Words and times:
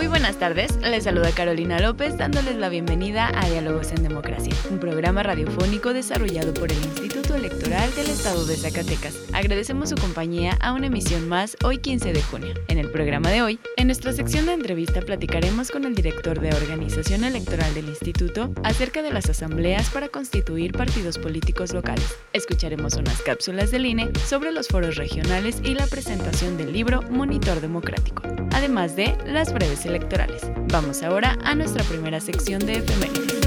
Muy 0.00 0.06
buenas 0.06 0.38
tardes, 0.38 0.78
les 0.80 1.04
saluda 1.04 1.30
Carolina 1.30 1.78
López 1.78 2.16
dándoles 2.16 2.56
la 2.56 2.70
bienvenida 2.70 3.30
a 3.34 3.50
Diálogos 3.50 3.92
en 3.92 4.02
Democracia, 4.02 4.54
un 4.70 4.78
programa 4.78 5.22
radiofónico 5.22 5.92
desarrollado 5.92 6.54
por 6.54 6.72
el 6.72 6.78
Instituto 6.78 7.34
Electoral 7.34 7.94
del 7.94 8.08
Estado 8.08 8.46
de 8.46 8.56
Zacatecas. 8.56 9.14
Agradecemos 9.34 9.90
su 9.90 9.96
compañía 9.96 10.56
a 10.62 10.72
una 10.72 10.86
emisión 10.86 11.28
más 11.28 11.54
hoy 11.62 11.76
15 11.76 12.14
de 12.14 12.22
junio. 12.22 12.54
En 12.68 12.78
el 12.78 12.90
programa 12.90 13.28
de 13.28 13.42
hoy, 13.42 13.60
en 13.76 13.88
nuestra 13.88 14.14
sección 14.14 14.46
de 14.46 14.54
entrevista 14.54 15.02
platicaremos 15.02 15.70
con 15.70 15.84
el 15.84 15.94
director 15.94 16.40
de 16.40 16.48
organización 16.48 17.22
electoral 17.22 17.74
del 17.74 17.90
instituto 17.90 18.54
acerca 18.64 19.02
de 19.02 19.12
las 19.12 19.28
asambleas 19.28 19.90
para 19.90 20.08
constituir 20.08 20.72
partidos 20.72 21.18
políticos 21.18 21.74
locales. 21.74 22.16
Escucharemos 22.32 22.94
unas 22.94 23.20
cápsulas 23.20 23.70
del 23.70 23.84
INE 23.84 24.08
sobre 24.24 24.50
los 24.50 24.68
foros 24.68 24.96
regionales 24.96 25.60
y 25.62 25.74
la 25.74 25.86
presentación 25.86 26.56
del 26.56 26.72
libro 26.72 27.02
Monitor 27.02 27.60
Democrático, 27.60 28.22
además 28.52 28.96
de 28.96 29.14
las 29.26 29.52
breves 29.52 29.89
electorales. 29.90 30.42
Vamos 30.72 31.02
ahora 31.02 31.36
a 31.44 31.54
nuestra 31.54 31.84
primera 31.84 32.20
sección 32.20 32.60
de 32.60 32.78
efemérides. 32.78 33.40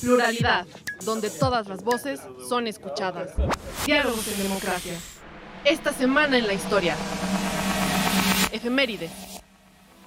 Pluralidad, 0.00 0.66
donde 1.04 1.30
todas 1.30 1.66
las 1.66 1.82
voces 1.82 2.20
son 2.48 2.66
escuchadas. 2.66 3.30
Diálogos 3.84 4.28
en 4.28 4.42
democracia. 4.42 4.92
Esta 5.64 5.92
semana 5.92 6.38
en 6.38 6.46
la 6.46 6.52
historia. 6.52 6.94
Efemérides. 8.52 9.10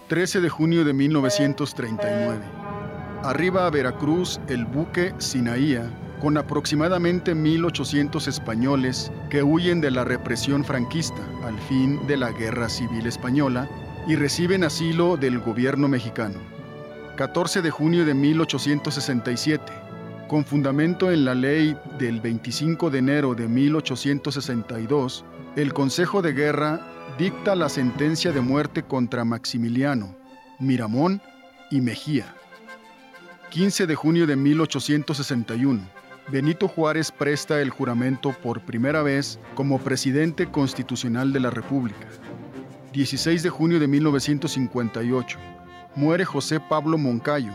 13 0.08 0.42
de 0.42 0.50
junio 0.50 0.86
de 0.86 0.94
1939. 0.94 2.40
Arriba 3.24 3.66
a 3.66 3.70
Veracruz 3.70 4.40
el 4.48 4.66
buque 4.66 5.14
Sinaía 5.18 5.92
con 6.20 6.38
aproximadamente 6.38 7.34
1.800 7.34 8.28
españoles 8.28 9.12
que 9.30 9.42
huyen 9.42 9.82
de 9.82 9.92
la 9.92 10.04
represión 10.04 10.64
franquista 10.64 11.22
al 11.44 11.58
fin 11.62 12.06
de 12.08 12.18
la 12.18 12.32
Guerra 12.32 12.70
Civil 12.70 13.08
Española 13.08 13.70
y 14.08 14.16
reciben 14.16 14.64
asilo 14.64 15.18
del 15.18 15.40
gobierno 15.40 15.88
mexicano. 15.88 16.40
14 17.16 17.62
de 17.62 17.72
junio 17.72 18.06
de 18.06 18.14
1867. 18.14 19.74
Con 20.28 20.46
fundamento 20.46 21.12
en 21.12 21.26
la 21.26 21.34
ley 21.34 21.76
del 21.98 22.22
25 22.22 22.90
de 22.90 23.00
enero 23.00 23.34
de 23.34 23.48
1862, 23.48 25.26
el 25.56 25.74
Consejo 25.74 26.22
de 26.22 26.34
Guerra 26.34 26.82
dicta 27.18 27.56
la 27.56 27.68
sentencia 27.68 28.32
de 28.32 28.42
muerte 28.42 28.84
contra 28.84 29.26
Maximiliano, 29.26 30.16
Miramón 30.60 31.22
y 31.72 31.82
Mejía. 31.82 32.36
15 33.50 33.88
de 33.88 33.96
junio 33.96 34.28
de 34.28 34.36
1861 34.36 35.99
Benito 36.32 36.68
Juárez 36.68 37.12
presta 37.12 37.60
el 37.60 37.72
juramento 37.72 38.36
por 38.44 38.62
primera 38.62 39.02
vez 39.02 39.40
como 39.56 39.80
presidente 39.80 40.46
constitucional 40.46 41.34
de 41.34 41.40
la 41.40 41.50
República. 41.50 42.06
16 42.94 43.42
de 43.42 43.50
junio 43.50 43.80
de 43.80 43.88
1958. 43.88 45.40
Muere 45.96 46.26
José 46.26 46.60
Pablo 46.60 47.00
Moncayo, 47.00 47.52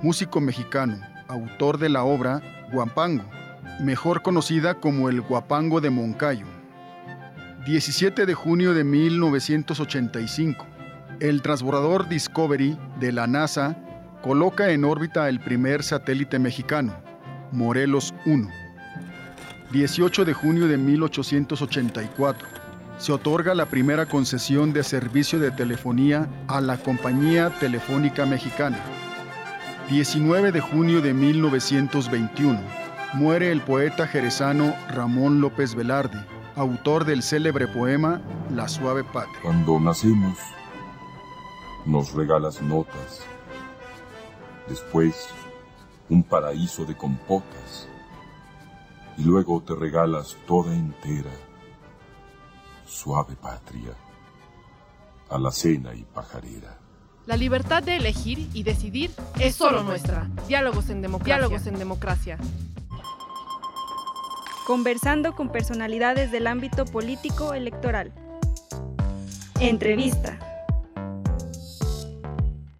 músico 0.00 0.40
mexicano, 0.40 0.98
autor 1.28 1.76
de 1.76 1.90
la 1.90 2.02
obra 2.02 2.40
Guapango, 2.72 3.24
mejor 3.82 4.22
conocida 4.22 4.72
como 4.76 5.10
el 5.10 5.20
Guapango 5.20 5.82
de 5.82 5.90
Moncayo. 5.90 6.46
17 7.66 8.24
de 8.24 8.32
junio 8.32 8.72
de 8.72 8.84
1985. 8.84 10.66
El 11.20 11.42
transbordador 11.42 12.08
Discovery 12.08 12.78
de 13.00 13.12
la 13.12 13.26
NASA 13.26 13.76
coloca 14.22 14.70
en 14.70 14.84
órbita 14.84 15.28
el 15.28 15.40
primer 15.40 15.82
satélite 15.82 16.38
mexicano 16.38 17.06
Morelos 17.52 18.14
1. 18.26 18.48
18 19.72 20.24
de 20.24 20.32
junio 20.32 20.66
de 20.68 20.76
1884. 20.76 22.46
Se 22.98 23.12
otorga 23.12 23.54
la 23.54 23.66
primera 23.66 24.06
concesión 24.06 24.72
de 24.72 24.82
servicio 24.82 25.38
de 25.38 25.50
telefonía 25.50 26.28
a 26.48 26.60
la 26.60 26.78
Compañía 26.78 27.50
Telefónica 27.60 28.26
Mexicana. 28.26 28.78
19 29.88 30.52
de 30.52 30.60
junio 30.60 31.00
de 31.00 31.14
1921. 31.14 32.60
Muere 33.14 33.50
el 33.52 33.62
poeta 33.62 34.06
jerezano 34.06 34.74
Ramón 34.90 35.40
López 35.40 35.74
Velarde, 35.74 36.18
autor 36.56 37.04
del 37.04 37.22
célebre 37.22 37.66
poema 37.68 38.20
La 38.54 38.68
suave 38.68 39.04
patria. 39.04 39.40
Cuando 39.42 39.80
nacemos, 39.80 40.36
nos 41.86 42.12
regalas 42.12 42.60
notas. 42.60 43.22
Después, 44.68 45.28
un 46.08 46.22
paraíso 46.22 46.84
de 46.84 46.96
compotas, 46.96 47.88
y 49.16 49.24
luego 49.24 49.62
te 49.62 49.74
regalas 49.74 50.36
toda 50.46 50.74
entera, 50.74 51.30
suave 52.86 53.36
patria, 53.36 53.92
a 55.28 55.38
la 55.38 55.50
cena 55.50 55.94
y 55.94 56.04
pajarera. 56.04 56.78
La 57.26 57.36
libertad 57.36 57.82
de 57.82 57.96
elegir 57.96 58.48
y 58.54 58.62
decidir 58.62 59.10
es 59.38 59.54
solo 59.54 59.82
nuestra. 59.82 60.30
Diálogos 60.46 60.88
en 60.88 61.02
democracia. 61.02 61.36
Diálogos 61.36 61.66
en 61.66 61.78
democracia. 61.78 62.38
Conversando 64.66 65.34
con 65.34 65.50
personalidades 65.50 66.32
del 66.32 66.46
ámbito 66.46 66.86
político 66.86 67.52
electoral. 67.52 68.12
Entrevista. 69.60 70.47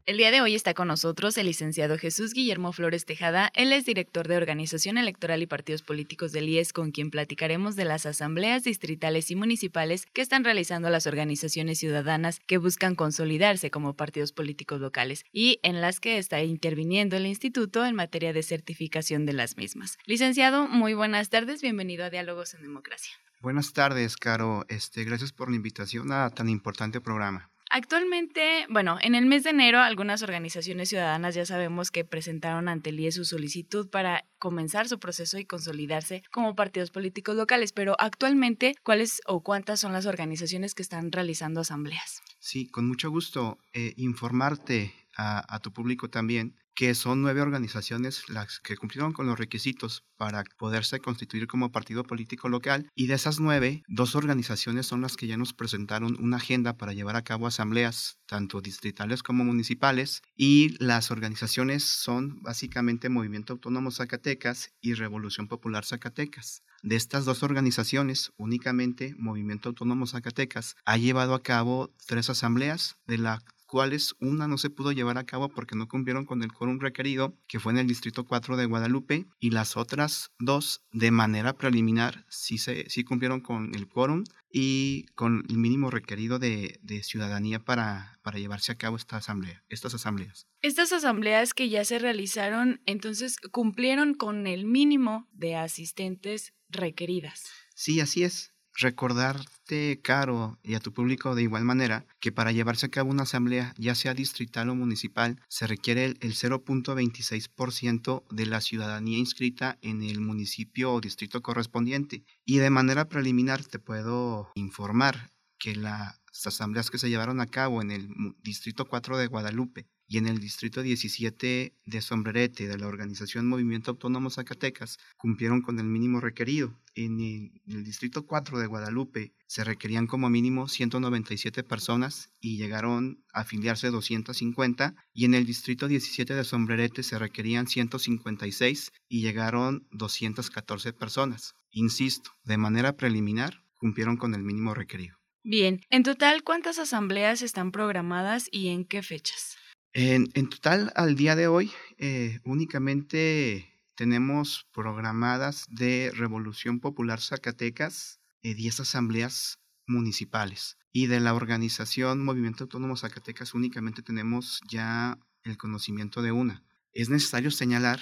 El 0.09 0.17
día 0.17 0.31
de 0.31 0.41
hoy 0.41 0.55
está 0.55 0.73
con 0.73 0.89
nosotros 0.89 1.37
el 1.37 1.45
licenciado 1.45 1.99
Jesús 1.99 2.33
Guillermo 2.33 2.73
Flores 2.73 3.05
Tejada. 3.05 3.51
Él 3.55 3.75
es 3.75 3.85
director 3.85 4.27
de 4.27 4.39
Organización 4.39 4.97
Electoral 4.97 5.43
y 5.43 5.47
Partidos 5.47 5.83
Políticos 5.83 6.33
del 6.33 6.49
IES, 6.49 6.73
con 6.73 6.93
quien 6.93 7.11
platicaremos 7.11 7.77
de 7.77 7.85
las 7.85 8.07
asambleas 8.07 8.65
distritales 8.65 9.31
y 9.31 9.37
municipales 9.37 10.07
que 10.07 10.23
están 10.23 10.45
realizando 10.45 10.89
las 10.89 11.07
organizaciones 11.07 11.79
ciudadanas 11.79 12.41
que 12.47 12.57
buscan 12.57 12.95
consolidarse 12.95 13.71
como 13.71 13.97
partidos 13.97 14.33
políticos 14.33 14.81
locales 14.81 15.27
y 15.31 15.61
en 15.63 15.83
las 15.83 16.01
que 16.01 16.17
está 16.17 16.43
interviniendo 16.43 17.19
el 17.19 17.27
instituto 17.27 17.85
en 17.85 17.95
materia 17.95 18.33
de 18.33 18.43
certificación 18.43 19.27
de 19.27 19.35
las 19.35 19.59
mismas. 19.59 19.99
Licenciado, 20.07 20.69
muy 20.69 20.95
buenas 20.95 21.29
tardes. 21.29 21.61
Bienvenido 21.61 22.07
a 22.07 22.09
Diálogos 22.09 22.55
en 22.55 22.63
Democracia. 22.63 23.13
Buenas 23.43 23.75
tardes, 23.75 24.17
Caro. 24.17 24.65
Este, 24.71 25.05
gracias 25.05 25.33
por 25.33 25.51
la 25.51 25.57
invitación 25.57 26.13
a 26.13 26.31
tan 26.31 26.49
importante 26.49 27.03
programa. 27.03 27.51
Actualmente, 27.71 28.67
bueno, 28.71 28.99
en 29.03 29.15
el 29.15 29.27
mes 29.27 29.45
de 29.45 29.51
enero 29.51 29.81
algunas 29.81 30.23
organizaciones 30.23 30.89
ciudadanas 30.89 31.35
ya 31.35 31.45
sabemos 31.45 31.91
que 31.91 32.05
presentaron 32.05 32.69
ante 32.69 32.91
el 32.91 33.01
IE 33.01 33.13
su 33.13 33.25
solicitud 33.25 33.91
para 33.91 34.25
comenzar 34.39 34.89
su 34.89 34.99
proceso 34.99 35.39
y 35.39 35.45
consolidarse 35.45 36.23
como 36.31 36.55
partidos 36.55 36.91
políticos 36.91 37.37
locales, 37.37 37.73
pero 37.73 37.95
actualmente, 37.99 38.75
¿cuáles 38.83 39.21
o 39.27 39.43
cuántas 39.43 39.81
son 39.81 39.93
las 39.93 40.07
organizaciones 40.07 40.75
que 40.75 40.83
están 40.83 41.13
realizando 41.13 41.61
asambleas? 41.61 42.23
Sí, 42.39 42.67
con 42.69 42.89
mucho 42.89 43.11
gusto 43.11 43.59
eh, 43.75 43.93
informarte 43.97 44.95
a, 45.17 45.55
a 45.55 45.59
tu 45.59 45.73
público 45.73 46.09
también 46.09 46.57
que 46.79 46.95
son 46.95 47.23
nueve 47.23 47.41
organizaciones 47.41 48.29
las 48.29 48.61
que 48.61 48.77
cumplieron 48.77 49.13
con 49.13 49.27
los 49.27 49.37
requisitos 49.37 50.05
para 50.17 50.45
poderse 50.59 51.01
constituir 51.01 51.49
como 51.49 51.73
partido 51.73 52.05
político 52.05 52.49
local 52.49 52.89
y 52.95 53.09
de 53.09 53.15
esas 53.15 53.41
nueve, 53.41 53.83
dos 53.89 54.15
organizaciones 54.15 54.87
son 54.87 55.01
las 55.01 55.17
que 55.17 55.27
ya 55.27 55.37
nos 55.37 55.53
presentaron 55.53 56.17
una 56.23 56.37
agenda 56.37 56.77
para 56.77 56.93
llevar 56.93 57.17
a 57.17 57.25
cabo 57.25 57.49
asambleas 57.49 58.21
tanto 58.27 58.61
distritales 58.61 59.25
como 59.25 59.43
municipales 59.43 60.23
y 60.37 60.77
las 60.79 61.11
organizaciones 61.11 61.83
son 61.83 62.41
básicamente 62.43 63.09
Movimiento 63.09 63.55
Autónomo 63.55 63.91
Zacatecas 63.91 64.71
y 64.81 64.95
Revolución 64.95 65.49
Popular 65.49 65.85
Zacatecas. 65.85 66.63
De 66.85 66.95
estas 66.95 67.25
dos 67.25 67.43
organizaciones, 67.43 68.31
únicamente 68.37 69.17
Movimiento 69.19 69.71
Autónomo 69.71 70.07
Zacatecas 70.07 70.77
ha 70.85 70.97
llevado 70.97 71.35
a 71.35 71.43
cabo 71.43 71.93
tres 72.07 72.31
asambleas, 72.31 72.99
de 73.09 73.19
la 73.19 73.43
cuales 73.69 74.17
una 74.19 74.49
no 74.49 74.59
se 74.59 74.71
pudo 74.71 74.91
llevar 74.91 75.19
a 75.19 75.27
cabo 75.27 75.49
porque 75.49 75.77
no 75.77 75.87
cumplieron 75.87 76.25
con 76.25 76.43
el 76.43 76.53
quórum 76.53 76.81
requerido, 76.81 77.37
que 77.47 77.61
fue 77.61 77.73
en 77.73 77.79
el 77.79 77.87
Distrito 77.87 78.25
4 78.25 78.57
de 78.57 78.67
Guadalupe, 78.67 79.27
y 79.39 79.51
las 79.51 79.77
otras 79.77 80.33
dos, 80.41 80.83
de 80.91 81.13
manera 81.13 81.53
preliminar, 81.53 82.25
sí, 82.29 82.59
se, 82.59 82.91
sí 82.91 83.05
cumplieron 83.05 83.41
con 83.41 83.75
el 83.75 83.87
quórum 83.87 84.25
y 84.51 85.07
con 85.15 85.45
el 85.49 85.59
mínimo 85.59 85.91
requerido 85.91 86.39
de, 86.39 86.81
de 86.83 87.03
ciudadanía 87.03 87.63
para, 87.63 88.19
para, 88.23 88.39
llevarse 88.39 88.73
a 88.73 88.79
cabo 88.79 88.97
esta 88.97 89.19
asamblea, 89.19 89.63
estas 89.69 89.95
asambleas. 89.95 90.49
Estas 90.63 90.91
asambleas 90.93 91.53
que 91.55 91.69
ya 91.69 91.85
se 91.85 91.99
realizaron, 91.99 92.81
entonces, 92.87 93.37
cumplieron 93.53 94.15
con 94.15 94.47
el 94.47 94.65
mínimo 94.65 95.29
de 95.33 95.55
asistentes 95.55 96.55
requeridas. 96.71 97.45
Sí, 97.75 98.01
así 98.01 98.25
es 98.25 98.58
recordarte, 98.79 100.01
Caro, 100.03 100.59
y 100.63 100.75
a 100.75 100.81
tu 100.81 100.93
público 100.93 101.35
de 101.35 101.43
igual 101.43 101.65
manera, 101.65 102.07
que 102.21 102.33
para 102.33 102.53
llevarse 102.53 102.87
a 102.87 102.91
cabo 102.91 103.11
una 103.11 103.25
asamblea, 103.25 103.75
ya 103.77 103.95
sea 103.95 104.15
distrital 104.15 104.71
o 104.71 104.75
municipal, 104.75 105.41
se 105.49 105.67
requiere 105.67 106.07
el, 106.07 106.19
0.26% 106.21 108.25
de 108.31 108.47
la 108.47 108.61
ciudadanía 108.61 109.19
inscrita 109.19 109.79
en 109.83 110.03
el 110.03 110.21
municipio 110.21 110.93
o 110.93 111.01
distrito 111.01 111.43
correspondiente. 111.43 112.25
Y 112.45 112.59
de 112.59 112.71
manera 112.71 113.09
preliminar 113.09 113.65
te 113.65 113.79
puedo 113.79 114.51
informar 114.55 115.33
que 115.59 115.75
las 115.75 116.21
asambleas 116.47 116.91
que 116.91 116.99
se 116.99 117.11
llevaron 117.11 117.41
a 117.41 117.47
cabo 117.47 117.83
en 117.83 117.91
el 117.91 118.09
Distrito 118.43 118.85
4 118.85 119.19
de 119.19 119.27
Guadalupe 119.27 119.89
y 120.09 120.17
en 120.17 120.27
el 120.27 120.41
Distrito 120.41 120.83
17 120.83 121.75
de 121.85 122.01
Sombrerete 122.01 122.67
de 122.67 122.79
la 122.79 122.89
organización 122.89 123.47
Movimiento 123.47 123.91
Autónomo 123.91 124.31
Zacatecas 124.31 124.99
cumplieron 125.19 125.61
con 125.61 125.79
el 125.79 125.85
mínimo 125.85 126.19
requerido. 126.21 126.75
En 126.95 127.21
el, 127.21 127.85
Distrito 127.85 128.27
4 128.27 128.59
de 128.59 128.67
Guadalupe 128.67 129.35
se 129.47 129.65
requerían 129.65 130.07
como 130.07 130.31
mínimo 130.31 130.67
197 130.67 131.63
personas 131.63 132.31
y 132.41 132.57
llegaron 132.57 133.23
a 133.35 133.41
afiliarse 133.41 133.91
250 133.91 134.95
y 135.13 135.27
en 135.27 135.35
el 135.35 135.45
Distrito 135.45 135.87
17 135.87 136.35
de 136.35 136.45
Sombrerete 136.45 137.03
se 137.03 137.19
requerían 137.19 137.67
156 137.67 138.93
y 139.09 139.21
llegaron 139.21 139.87
214 139.93 140.95
personas. 140.95 141.55
Insisto, 141.71 142.31
de 142.45 142.57
manera 142.57 142.97
preliminar 142.97 143.63
cumplieron 143.77 144.17
con 144.17 144.35
el 144.35 144.43
mínimo 144.43 144.73
requerido. 144.73 145.19
Bien, 145.45 145.81
en 145.91 146.03
total, 146.03 146.43
¿cuántas 146.43 146.79
asambleas 146.79 147.43
están 147.43 147.73
programadas 147.73 148.49
y 148.51 148.69
en 148.69 148.85
qué 148.85 149.03
fechas? 149.03 149.57
En, 150.01 150.49
total, 150.49 150.93
al 150.95 151.17
día 151.17 151.35
de 151.35 151.49
hoy, 151.49 151.73
eh, 151.97 152.39
únicamente 152.45 153.69
tenemos 153.97 154.65
programadas 154.73 155.67
de 155.71 156.13
Revolución 156.15 156.79
Popular 156.79 157.21
Zacatecas 157.21 158.21
10 158.45 158.79
eh, 158.79 158.83
asambleas 158.83 159.59
municipales. 159.89 160.79
Y 160.93 161.09
de 161.09 161.19
la 161.19 161.35
organización 161.35 162.25
Movimiento 162.25 162.63
Autónomo 162.63 162.97
Zacatecas 162.97 163.55
únicamente 163.55 164.03
tenemos 164.03 164.61
ya 164.69 165.19
el 165.43 165.57
conocimiento 165.57 166.23
de 166.23 166.31
una. 166.31 166.63
Es 166.93 167.11
necesario 167.11 167.51
señalar 167.51 167.99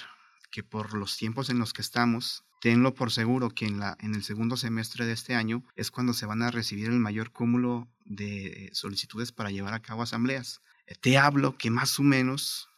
que 0.51 0.63
por 0.63 0.93
los 0.93 1.17
tiempos 1.17 1.49
en 1.49 1.59
los 1.59 1.73
que 1.73 1.81
estamos, 1.81 2.45
tenlo 2.61 2.93
por 2.93 3.11
seguro 3.11 3.49
que 3.49 3.65
en, 3.65 3.81
la, 3.81 3.97
en 4.01 4.15
el 4.15 4.23
segundo 4.23 4.59
semestre 4.59 5.07
de 5.07 5.13
este 5.13 5.35
año 5.35 5.65
es 5.77 5.91
cuando 5.91 6.13
se 6.13 6.27
van 6.27 6.43
a 6.43 6.51
recibir 6.51 6.89
el 6.89 6.99
mayor 6.99 7.33
cúmulo 7.33 7.89
de 8.05 8.69
solicitudes 8.75 9.33
para 9.33 9.51
llevar 9.51 9.73
a 9.73 9.81
cabo 9.81 10.03
asambleas 10.03 10.61
te 11.01 11.19
hablo 11.19 11.57
que 11.57 11.71
más 11.71 11.99
o 11.99 12.03
menos, 12.03 12.69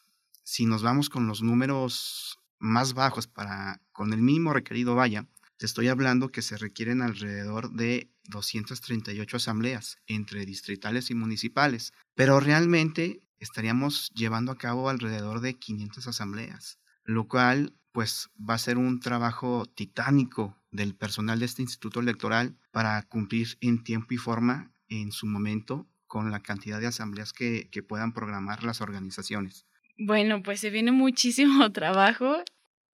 si 0.43 0.67
nos 0.67 0.83
vamos 0.83 1.11
con 1.11 1.27
los 1.27 1.43
números 1.43 2.39
más 2.59 2.95
bajos 2.95 3.27
para, 3.27 3.81
con 3.93 4.13
el 4.13 4.23
mínimo 4.23 4.53
requerido 4.53 4.95
vaya, 4.95 5.27
te 5.59 5.67
estoy 5.67 5.89
hablando 5.89 6.31
que 6.31 6.43
se 6.43 6.57
requieren 6.57 7.03
alrededor 7.03 7.73
de 7.73 8.09
238 8.25 9.37
asambleas 9.37 9.99
entre 10.07 10.47
distritales 10.47 11.11
y 11.11 11.15
municipales, 11.15 11.93
pero 12.15 12.41
realmente 12.41 13.21
estaríamos 13.39 14.09
llevando 14.15 14.53
a 14.53 14.59
cabo 14.59 14.89
alrededor 14.89 15.41
de 15.41 15.55
500 15.55 16.07
asambleas, 16.09 16.79
lo 17.05 17.27
cual 17.27 17.75
pues 17.93 18.31
va 18.39 18.55
a 18.55 18.59
ser 18.59 18.79
un 18.79 19.01
trabajo 19.01 19.67
titánico 19.67 20.57
del 20.71 20.95
personal 20.95 21.41
de 21.41 21.47
este 21.47 21.63
instituto 21.63 22.01
electoral 22.01 22.57
para 22.71 23.03
cumplir 23.03 23.57
en 23.61 23.83
tiempo 23.83 24.15
y 24.15 24.19
forma 24.19 24.71
en 24.89 25.11
su 25.11 25.27
momento 25.27 25.89
con 26.09 26.33
la 26.33 26.41
cantidad 26.41 26.81
de 26.81 26.89
asambleas 26.89 27.33
que, 27.33 27.69
puedan 27.87 28.13
programar 28.13 28.65
las 28.65 28.81
organizaciones. 28.81 29.67
Bueno, 29.97 30.43
pues 30.43 30.61
se 30.61 30.71
viene 30.71 30.91
muchísimo 30.91 31.71
trabajo. 31.73 32.43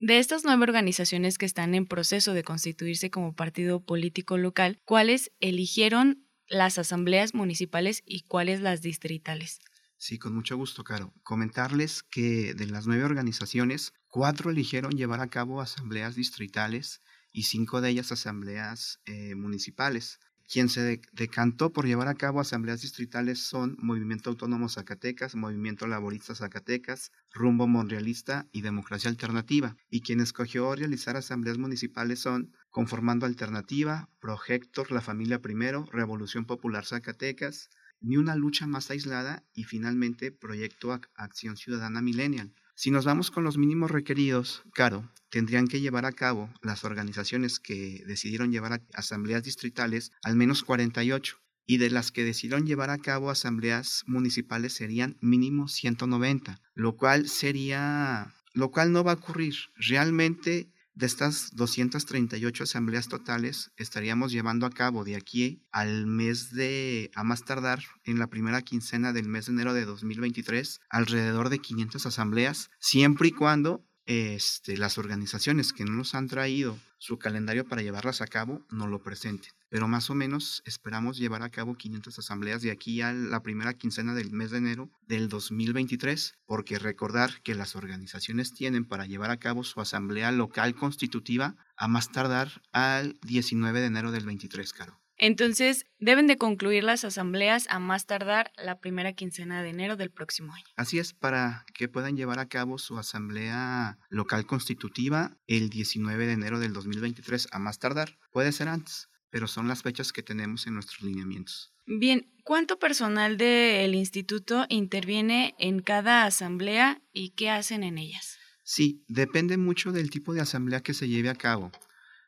De 0.01 0.19
estas 0.19 0.45
nueve 0.45 0.65
organizaciones 0.65 1.39
que 1.39 1.47
están 1.47 1.75
en 1.75 1.87
proceso 1.87 2.35
de 2.35 2.43
constituirse 2.43 3.11
como 3.11 3.35
partido 3.35 3.81
político 3.81 4.37
local, 4.37 4.81
¿cuáles 4.85 5.33
eligieron 5.41 6.27
las 6.47 6.79
asambleas 6.79 7.33
municipales 7.33 8.03
y 8.05 8.23
cuáles 8.23 8.61
las 8.61 8.83
distritales? 8.83 9.61
Sí, 9.97 10.19
con 10.19 10.35
mucho 10.35 10.57
gusto, 10.57 10.85
Caro. 10.85 11.15
Comentarles 11.23 12.03
que 12.03 12.53
de 12.53 12.67
las 12.67 12.87
nueve 12.87 13.05
organizaciones, 13.05 13.95
cuatro 14.09 14.51
eligieron 14.51 14.93
llevar 14.93 15.21
a 15.21 15.31
cabo 15.31 15.63
asambleas 15.63 16.17
distritales 16.17 17.01
y 17.33 17.45
cinco 17.45 17.81
de 17.81 17.91
ellas 17.91 18.13
asambleas 18.13 19.01
eh, 19.07 19.35
municipales. 19.35 20.21
Quien 20.50 20.69
se 20.69 21.00
decantó 21.12 21.73
por 21.73 21.87
llevar 21.87 22.06
a 22.08 22.14
cabo 22.14 22.38
asambleas 22.38 22.82
distritales 22.82 23.41
son 23.41 23.76
Movimiento 23.81 24.31
Autónomo 24.31 24.69
Zacatecas, 24.69 25.35
Movimiento 25.35 25.87
Laborista 25.87 26.35
Zacatecas, 26.35 27.12
Rumbo 27.32 27.67
Monrealista 27.67 28.46
y 28.52 28.61
Democracia 28.61 29.08
Alternativa. 29.08 29.76
Y 29.88 30.02
quien 30.02 30.20
escogió 30.20 30.75
realizar 30.75 31.17
asambleas 31.17 31.58
municipales 31.58 32.20
son 32.20 32.52
Conformando 32.70 33.25
Alternativa, 33.26 34.11
Projector, 34.20 34.93
La 34.93 35.00
Familia 35.00 35.41
Primero, 35.41 35.87
Revolución 35.91 36.44
Popular 36.44 36.85
Zacatecas, 36.85 37.70
Ni 38.00 38.19
una 38.19 38.37
lucha 38.37 38.67
más 38.67 38.91
aislada 38.91 39.44
y 39.55 39.64
finalmente 39.64 40.31
Proyecto 40.31 40.93
Acción 41.14 41.56
Ciudadana 41.56 42.02
Millennial. 42.02 42.52
Si 42.76 42.91
nos 42.91 43.05
vamos 43.05 43.31
con 43.31 43.44
los 43.44 43.56
mínimos 43.56 43.93
requeridos, 43.93 44.65
Caro, 44.75 45.09
tendrían 45.31 45.69
que 45.69 45.81
llevar 45.81 46.06
a 46.06 46.12
cabo 46.12 46.53
las 46.61 46.82
organizaciones 46.85 47.61
que 47.61 48.03
decidieron 48.05 48.50
llevar 48.50 48.73
a 48.73 48.82
asambleas 48.94 49.44
distritales 49.44 50.11
al 50.25 50.35
menos 50.35 50.65
48 50.65 51.37
y 51.67 51.79
de 51.79 51.91
las 51.91 52.11
que 52.11 52.25
decidieron 52.25 52.67
llevar 52.67 52.91
a 52.91 52.99
cabo 52.99 53.31
asambleas 53.31 54.03
municipales 54.06 54.73
serían 54.73 55.17
mínimo 55.21 55.69
190, 55.69 56.61
lo 56.75 56.97
cual 56.97 57.29
sería, 57.29 58.35
lo 58.53 58.73
cual 58.73 58.91
no 58.91 59.05
va 59.05 59.12
a 59.12 59.17
ocurrir. 59.17 59.55
Realmente 59.77 60.74
de 60.94 61.06
estas 61.06 61.50
238 61.55 62.64
asambleas 62.64 63.08
totales, 63.08 63.73
estaríamos 63.76 64.32
llevando 64.32 64.67
a 64.67 64.70
cabo 64.70 65.05
de 65.05 65.17
aquí 65.17 65.62
al 65.73 66.06
mes 66.06 66.50
de, 66.52 67.11
a 67.14 67.25
más 67.25 67.44
tardar, 67.44 67.81
en 68.05 68.19
la 68.19 68.29
primera 68.29 68.62
quincena 68.62 69.12
del 69.12 69.29
mes 69.29 69.46
de 69.46 69.52
enero 69.52 69.75
de 69.75 69.85
2023, 69.85 70.81
alrededor 70.88 71.49
de 71.49 71.58
500 71.58 72.06
asambleas, 72.06 72.70
siempre 72.79 73.29
y 73.29 73.32
cuando 73.32 73.85
este, 74.06 74.77
las 74.77 74.99
organizaciones 74.99 75.73
que 75.73 75.85
no 75.85 75.93
nos 75.93 76.15
han 76.15 76.29
traído 76.29 76.79
su 76.99 77.19
calendario 77.19 77.67
para 77.67 77.83
llevarlas 77.83 78.21
a 78.21 78.27
cabo 78.27 78.65
no 78.71 78.87
lo 78.87 79.03
presenten. 79.03 79.51
Pero 79.69 79.89
más 79.89 80.09
o 80.09 80.15
menos 80.15 80.62
esperamos 80.65 81.19
llevar 81.19 81.43
a 81.43 81.51
cabo 81.51 81.77
500 81.77 82.19
asambleas 82.19 82.63
de 82.63 82.70
aquí 82.70 83.03
a 83.03 83.13
la 83.13 83.43
primera 83.43 83.75
quincena 83.75 84.15
del 84.15 84.31
mes 84.31 84.51
de 84.51 84.58
enero 84.58 84.91
del 85.03 85.29
2023, 85.29 86.34
porque 86.46 86.79
recordar 86.79 87.43
que 87.43 87.55
las 87.55 87.77
organizaciones 87.77 88.55
tienen 88.55 88.84
para 88.84 89.06
llevar 89.06 89.31
a 89.31 89.39
cabo 89.39 89.65
su 89.65 89.81
asamblea 89.81 90.32
local 90.32 90.75
constitutiva 90.75 91.56
a 91.77 91.89
más 91.89 92.11
tardar 92.13 92.63
al 92.73 93.19
19 93.23 93.81
de 93.81 93.87
enero 93.87 94.13
del 94.13 94.25
23, 94.25 94.73
Caro. 94.73 95.04
Entonces, 95.17 95.87
deben 95.99 96.27
de 96.27 96.37
concluir 96.37 96.85
las 96.85 97.05
asambleas 97.05 97.67
a 97.71 97.79
más 97.79 98.06
tardar 98.06 98.53
la 98.56 98.81
primera 98.81 99.13
quincena 99.13 99.63
de 99.63 99.71
enero 99.71 99.97
del 99.97 100.11
próximo 100.11 100.53
año. 100.53 100.65
Así 100.77 100.99
es, 100.99 101.13
para 101.13 101.65
que 101.75 101.89
puedan 101.89 102.17
llevar 102.17 102.39
a 102.39 102.49
cabo 102.49 102.79
su 102.79 102.99
asamblea 102.99 103.99
local 104.09 104.47
constitutiva 104.47 105.37
el 105.47 105.71
19 105.71 106.27
de 106.27 106.33
enero 106.33 106.59
del 106.59 106.73
2023 106.73 107.49
a 107.53 107.59
más 107.59 107.79
tardar. 107.79 108.19
Puede 108.33 108.53
ser 108.53 108.69
antes, 108.69 109.09
pero 109.31 109.47
son 109.47 109.69
las 109.69 109.83
fechas 109.83 110.13
que 110.13 110.23
tenemos 110.23 110.67
en 110.67 110.75
nuestros 110.75 111.03
lineamientos. 111.03 111.73
Bien, 111.87 112.33
¿cuánto 112.44 112.79
personal 112.79 113.37
del 113.37 113.94
instituto 113.94 114.65
interviene 114.69 115.55
en 115.59 115.81
cada 115.81 116.25
asamblea 116.25 117.03
y 117.13 117.31
qué 117.31 117.51
hacen 117.51 117.83
en 117.83 117.99
ellas? 117.99 118.39
Sí, 118.63 119.05
depende 119.09 119.59
mucho 119.59 119.93
del 119.93 120.09
tipo 120.09 120.33
de 120.33 120.41
asamblea 120.41 120.83
que 120.83 120.94
se 120.94 121.09
lleve 121.09 121.29
a 121.29 121.35
cabo. 121.35 121.71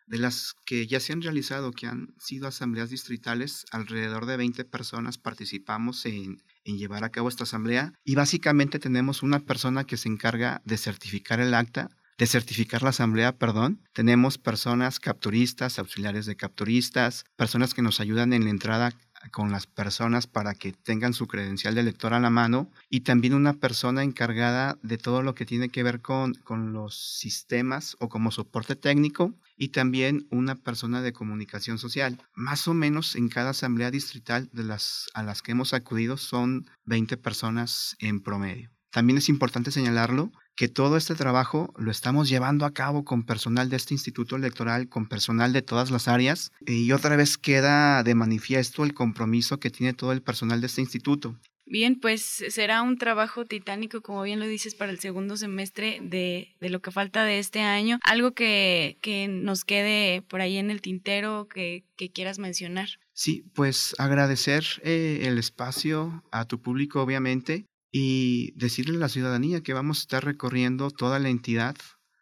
De 0.07 0.19
las 0.19 0.55
que 0.65 0.87
ya 0.87 1.01
se 1.01 1.13
han 1.13 1.23
realizado, 1.23 1.73
que 1.73 1.87
han 1.87 2.15
sido 2.19 2.47
asambleas 2.47 2.91
distritales, 2.91 3.65
alrededor 3.73 4.27
de 4.27 4.37
20 4.37 4.65
personas 4.65 5.19
participamos 5.19 6.07
en, 6.07 6.43
llevar 6.65 7.05
a 7.05 7.11
cabo 7.11 7.29
esta 7.29 7.45
asamblea 7.45 7.93
y 8.05 8.17
básicamente 8.17 8.79
tenemos 8.79 9.23
una 9.23 9.41
persona 9.41 9.85
que 9.85 9.97
se 9.97 10.09
encarga 10.09 10.63
de 10.65 10.77
certificar 10.77 11.41
el 11.41 11.55
acta, 11.55 11.91
de 12.19 12.27
certificar 12.27 12.83
la 12.83 12.91
asamblea, 12.91 13.37
perdón. 13.37 13.83
Tenemos 13.93 14.39
personas 14.39 14.99
capturistas, 14.99 15.79
auxiliares 15.79 16.27
de 16.27 16.37
capturistas, 16.37 17.25
personas 17.37 17.75
que 17.75 17.83
nos 17.83 18.01
ayudan 18.01 18.33
en 18.33 18.45
la 18.45 18.51
entrada 18.51 18.93
con 19.31 19.53
las 19.53 19.67
personas 19.67 20.27
para 20.27 20.55
que 20.55 20.73
tengan 20.73 21.13
su 21.13 21.27
credencial 21.27 21.75
de 21.75 21.83
lector 21.83 22.15
a 22.15 22.21
la 22.21 22.31
mano 22.31 22.71
y 22.89 23.01
también 23.01 23.35
una 23.35 23.55
persona 23.55 24.03
encargada 24.03 24.79
de 24.83 24.99
todo 24.99 25.23
lo 25.23 25.35
que 25.35 25.47
tiene 25.47 25.69
que 25.69 25.83
ver 25.83 26.01
con, 26.01 26.35
con 26.35 26.73
los 26.73 26.97
sistemas 27.19 27.97
o 28.01 28.09
como 28.09 28.31
soporte 28.31 28.77
técnico 28.77 29.35
y 29.57 29.69
también 29.69 30.27
una 30.31 30.55
persona 30.55 31.03
de 31.03 31.13
comunicación 31.13 31.79
social. 31.79 32.23
Más 32.35 32.69
o 32.69 32.75
menos 32.75 33.17
en 33.17 33.29
cada 33.29 33.51
asamblea 33.51 33.91
distrital 33.91 34.49
de 34.53 34.65
las, 34.65 35.09
a 35.15 35.23
las 35.23 35.43
que 35.43 35.53
hemos 35.53 35.73
acudido 35.73 36.17
son 36.17 36.67
20 36.85 37.17
personas 37.17 37.97
en 37.99 38.21
promedio. 38.21 38.71
También 38.91 39.19
es 39.19 39.29
importante 39.29 39.71
señalarlo 39.71 40.33
que 40.57 40.69
todo 40.69 40.97
este 40.97 41.15
trabajo 41.15 41.73
lo 41.77 41.91
estamos 41.91 42.29
llevando 42.29 42.65
a 42.65 42.73
cabo 42.73 43.05
con 43.05 43.25
personal 43.25 43.69
de 43.69 43.77
este 43.77 43.95
instituto 43.95 44.37
electoral, 44.37 44.89
con 44.89 45.07
personal 45.07 45.53
de 45.53 45.63
todas 45.63 45.91
las 45.91 46.09
áreas, 46.09 46.51
y 46.67 46.91
otra 46.93 47.15
vez 47.17 47.37
queda 47.37 48.03
de 48.03 48.15
manifiesto 48.15 48.83
el 48.83 48.95
compromiso 48.95 49.61
que 49.61 49.71
tiene 49.71 49.93
todo 49.93 50.13
el 50.13 50.23
personal 50.23 50.61
de 50.61 50.67
este 50.67 50.81
instituto. 50.81 51.37
Bien, 51.69 51.99
pues 51.99 52.23
será 52.23 52.83
un 52.83 52.97
trabajo 52.97 53.45
titánico, 53.45 54.01
como 54.01 54.23
bien 54.23 54.39
lo 54.39 54.47
dices, 54.47 54.77
para 54.77 54.93
el 54.93 55.01
segundo 55.01 55.37
semestre 55.37 55.99
de, 56.01 56.55
lo 56.61 56.81
que 56.81 56.93
falta 56.93 57.25
de 57.25 57.41
este 57.41 57.61
año. 57.61 57.99
Algo 58.05 58.33
que, 58.35 58.97
nos 59.29 59.65
quede 59.65 60.23
por 60.23 60.41
ahí 60.41 60.59
en 60.59 60.71
el 60.71 60.81
tintero 60.81 61.49
que, 61.49 61.85
quieras 62.15 62.39
mencionar. 62.39 62.89
Sí, 63.13 63.45
pues 63.53 63.97
agradecer 63.99 64.65
eh, 64.85 65.23
el 65.23 65.39
espacio 65.39 66.23
a 66.31 66.45
tu 66.45 66.63
público, 66.63 67.03
obviamente, 67.03 67.67
y 67.91 68.53
decirle 68.57 68.97
a 68.97 69.01
la 69.01 69.09
ciudadanía 69.09 69.63
que 69.63 69.75
vamos 69.75 69.99
a 69.99 70.03
estar 70.03 70.25
recorriendo 70.25 70.91
toda 70.91 71.19
la 71.19 71.29
entidad 71.29 71.77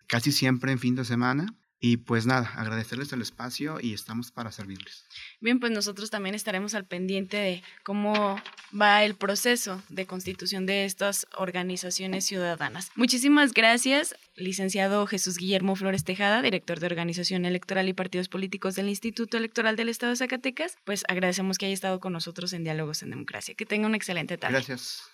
casi 0.06 0.32
siempre 0.32 0.72
en 0.72 0.78
fin 0.78 0.94
de 0.94 1.04
semana. 1.04 1.46
Y 1.80 1.98
pues 1.98 2.24
nada, 2.24 2.50
agradecerles 2.56 3.12
el 3.12 3.20
espacio 3.20 3.78
y 3.78 3.92
estamos 3.92 4.30
para 4.30 4.50
servirles. 4.50 5.04
Bien, 5.40 5.60
pues 5.60 5.70
nosotros 5.70 6.08
también 6.08 6.34
estaremos 6.34 6.74
al 6.74 6.86
pendiente 6.86 7.36
de 7.36 7.62
cómo 7.82 8.40
va 8.80 9.04
el 9.04 9.16
proceso 9.16 9.82
de 9.90 10.06
constitución 10.06 10.64
de 10.64 10.86
estas 10.86 11.26
organizaciones 11.36 12.24
ciudadanas. 12.24 12.90
Muchísimas 12.96 13.52
gracias, 13.52 14.16
licenciado 14.34 15.06
Jesús 15.06 15.36
Guillermo 15.36 15.76
Flores 15.76 16.04
Tejada, 16.04 16.40
director 16.40 16.80
de 16.80 16.86
Organización 16.86 17.44
Electoral 17.44 17.86
y 17.86 17.92
Partidos 17.92 18.28
Políticos 18.30 18.76
del 18.76 18.88
Instituto 18.88 19.36
Electoral 19.36 19.76
del 19.76 19.90
Estado 19.90 20.12
de 20.12 20.16
Zacatecas. 20.16 20.78
Pues 20.84 21.04
agradecemos 21.06 21.58
que 21.58 21.66
haya 21.66 21.74
estado 21.74 22.00
con 22.00 22.14
nosotros 22.14 22.54
en 22.54 22.64
Diálogos 22.64 23.02
en 23.02 23.10
Democracia. 23.10 23.54
Que 23.54 23.66
tenga 23.66 23.88
una 23.88 23.98
excelente 23.98 24.38
tarde. 24.38 24.54
Gracias 24.54 25.13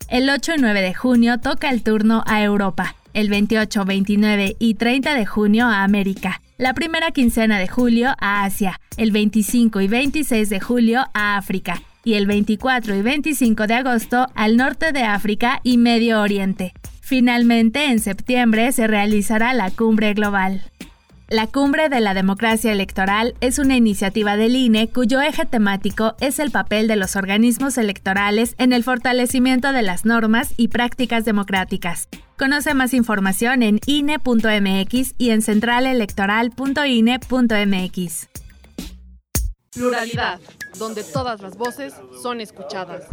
El 0.08 0.30
8 0.30 0.54
y 0.56 0.62
9 0.62 0.82
de 0.82 0.94
junio 0.94 1.42
toca 1.42 1.70
el 1.70 1.84
turno 1.84 2.24
a 2.28 2.42
Europa, 2.42 2.96
el 3.14 3.28
28, 3.28 3.84
29 3.84 4.56
y 4.58 4.76
30 4.76 5.16
de 5.16 5.26
junio 5.26 5.66
a 5.66 5.84
América, 5.84 6.40
la 6.58 6.74
primera 6.74 7.12
quincena 7.12 7.60
de 7.60 7.68
julio 7.68 8.14
a 8.20 8.44
Asia, 8.44 8.80
el 8.98 9.12
25 9.12 9.82
y 9.82 9.88
26 9.88 10.50
de 10.50 10.60
julio 10.60 11.06
a 11.14 11.38
África 11.38 11.82
y 12.04 12.16
el 12.16 12.28
24 12.28 12.96
y 12.96 13.02
25 13.02 13.68
de 13.68 13.74
agosto 13.74 14.28
al 14.36 14.58
norte 14.58 14.92
de 14.92 15.04
África 15.04 15.62
y 15.64 15.78
Medio 15.78 16.22
Oriente. 16.22 16.74
Finalmente, 17.02 17.86
en 17.86 18.00
septiembre 18.00 18.72
se 18.72 18.88
realizará 18.88 19.54
la 19.54 19.72
cumbre 19.72 20.14
global. 20.14 20.62
La 21.34 21.48
Cumbre 21.48 21.90
de 21.90 22.00
la 22.00 22.14
Democracia 22.14 22.72
Electoral 22.72 23.36
es 23.42 23.58
una 23.58 23.76
iniciativa 23.76 24.38
del 24.38 24.56
INE 24.56 24.90
cuyo 24.90 25.20
eje 25.20 25.48
temático 25.48 26.14
es 26.20 26.38
el 26.38 26.52
papel 26.52 26.88
de 26.88 26.96
los 26.96 27.16
organismos 27.16 27.80
electorales 27.80 28.54
en 28.60 28.72
el 28.72 28.84
fortalecimiento 28.84 29.72
de 29.72 29.82
las 29.82 30.06
normas 30.06 30.54
y 30.58 30.68
prácticas 30.68 31.26
democráticas. 31.26 32.08
Conoce 32.38 32.76
más 32.76 32.94
información 32.94 33.64
en 33.64 33.80
INE.mx 33.88 35.16
y 35.18 35.32
en 35.32 35.42
centralelectoral.ine.mx. 35.42 38.30
Pluralidad, 39.74 40.40
donde 40.78 41.04
todas 41.04 41.42
las 41.42 41.58
voces 41.58 41.96
son 42.22 42.42
escuchadas. 42.42 43.06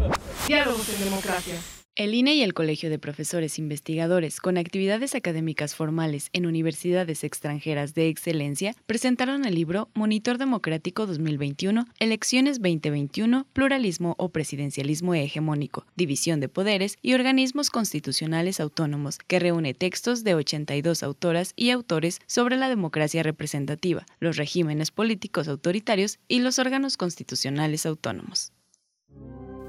Diálogos 0.47 0.87
en 0.89 1.05
democracia. 1.05 1.55
El 1.97 2.15
INE 2.15 2.35
y 2.35 2.41
el 2.41 2.53
Colegio 2.53 2.89
de 2.89 2.99
Profesores 2.99 3.59
Investigadores 3.59 4.39
con 4.39 4.57
actividades 4.57 5.13
académicas 5.13 5.75
formales 5.75 6.29
en 6.31 6.45
universidades 6.45 7.25
extranjeras 7.25 7.93
de 7.93 8.07
excelencia 8.07 8.73
presentaron 8.85 9.43
el 9.43 9.55
libro 9.55 9.89
Monitor 9.93 10.37
Democrático 10.37 11.05
2021, 11.05 11.85
Elecciones 11.99 12.61
2021, 12.61 13.45
Pluralismo 13.51 14.15
o 14.19 14.29
Presidencialismo 14.29 15.15
Hegemónico, 15.15 15.85
División 15.97 16.39
de 16.39 16.47
Poderes 16.47 16.97
y 17.01 17.13
Organismos 17.13 17.69
Constitucionales 17.69 18.61
Autónomos, 18.61 19.17
que 19.17 19.39
reúne 19.39 19.73
textos 19.73 20.23
de 20.23 20.35
82 20.35 21.03
autoras 21.03 21.51
y 21.57 21.71
autores 21.71 22.21
sobre 22.25 22.55
la 22.55 22.69
democracia 22.69 23.21
representativa, 23.21 24.05
los 24.21 24.37
regímenes 24.37 24.91
políticos 24.91 25.49
autoritarios 25.49 26.19
y 26.29 26.39
los 26.39 26.57
órganos 26.57 26.95
constitucionales 26.95 27.85
autónomos 27.85 28.53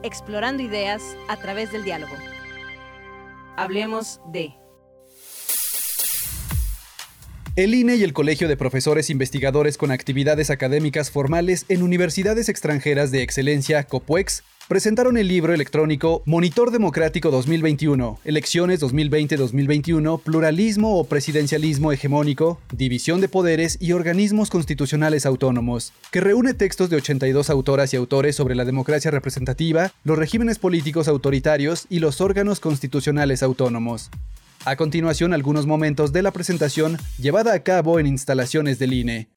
explorando 0.03 0.63
ideas 0.63 1.03
a 1.29 1.37
través 1.37 1.73
del 1.73 1.85
diálogo. 1.85 2.15
Hablemos 3.57 4.21
de... 4.33 4.55
El 7.55 7.75
INE 7.75 7.97
y 7.97 8.03
el 8.03 8.15
Colegio 8.15 8.49
de 8.49 8.57
Profesores 8.57 9.11
Investigadores 9.11 9.77
con 9.77 9.91
actividades 9.91 10.49
académicas 10.49 11.11
formales 11.11 11.67
en 11.69 11.83
universidades 11.83 12.49
extranjeras 12.49 13.11
de 13.11 13.23
excelencia, 13.23 13.85
COPUEX, 13.85 14.43
presentaron 14.69 15.17
el 15.17 15.29
libro 15.29 15.53
electrónico 15.53 16.23
Monitor 16.27 16.71
Democrático 16.71 17.31
2021, 17.31 18.21
Elecciones 18.25 18.83
2020-2021, 18.83 20.21
Pluralismo 20.23 20.99
o 20.99 21.05
Presidencialismo 21.05 21.93
Hegemónico, 21.93 22.61
División 22.73 23.21
de 23.21 23.29
Poderes 23.29 23.79
y 23.81 23.93
Organismos 23.93 24.51
Constitucionales 24.51 25.27
Autónomos, 25.27 25.93
que 26.11 26.21
reúne 26.21 26.55
textos 26.55 26.91
de 26.91 26.97
82 26.97 27.51
autoras 27.51 27.93
y 27.93 27.97
autores 27.97 28.37
sobre 28.37 28.55
la 28.55 28.65
democracia 28.65 29.11
representativa, 29.11 29.93
los 30.05 30.19
regímenes 30.19 30.59
políticos 30.59 31.09
autoritarios 31.09 31.87
y 31.89 31.99
los 31.99 32.21
órganos 32.21 32.61
constitucionales 32.61 33.43
autónomos. 33.43 34.11
A 34.65 34.77
continuación, 34.77 35.35
algunos 35.35 35.67
momentos 35.67 36.13
de 36.13 36.23
la 36.23 36.31
presentación 36.31 36.97
llevada 37.19 37.53
a 37.53 37.65
cabo 37.65 37.99
en 37.99 38.07
instalaciones 38.07 38.79
del 38.79 38.93
INE. 38.93 39.29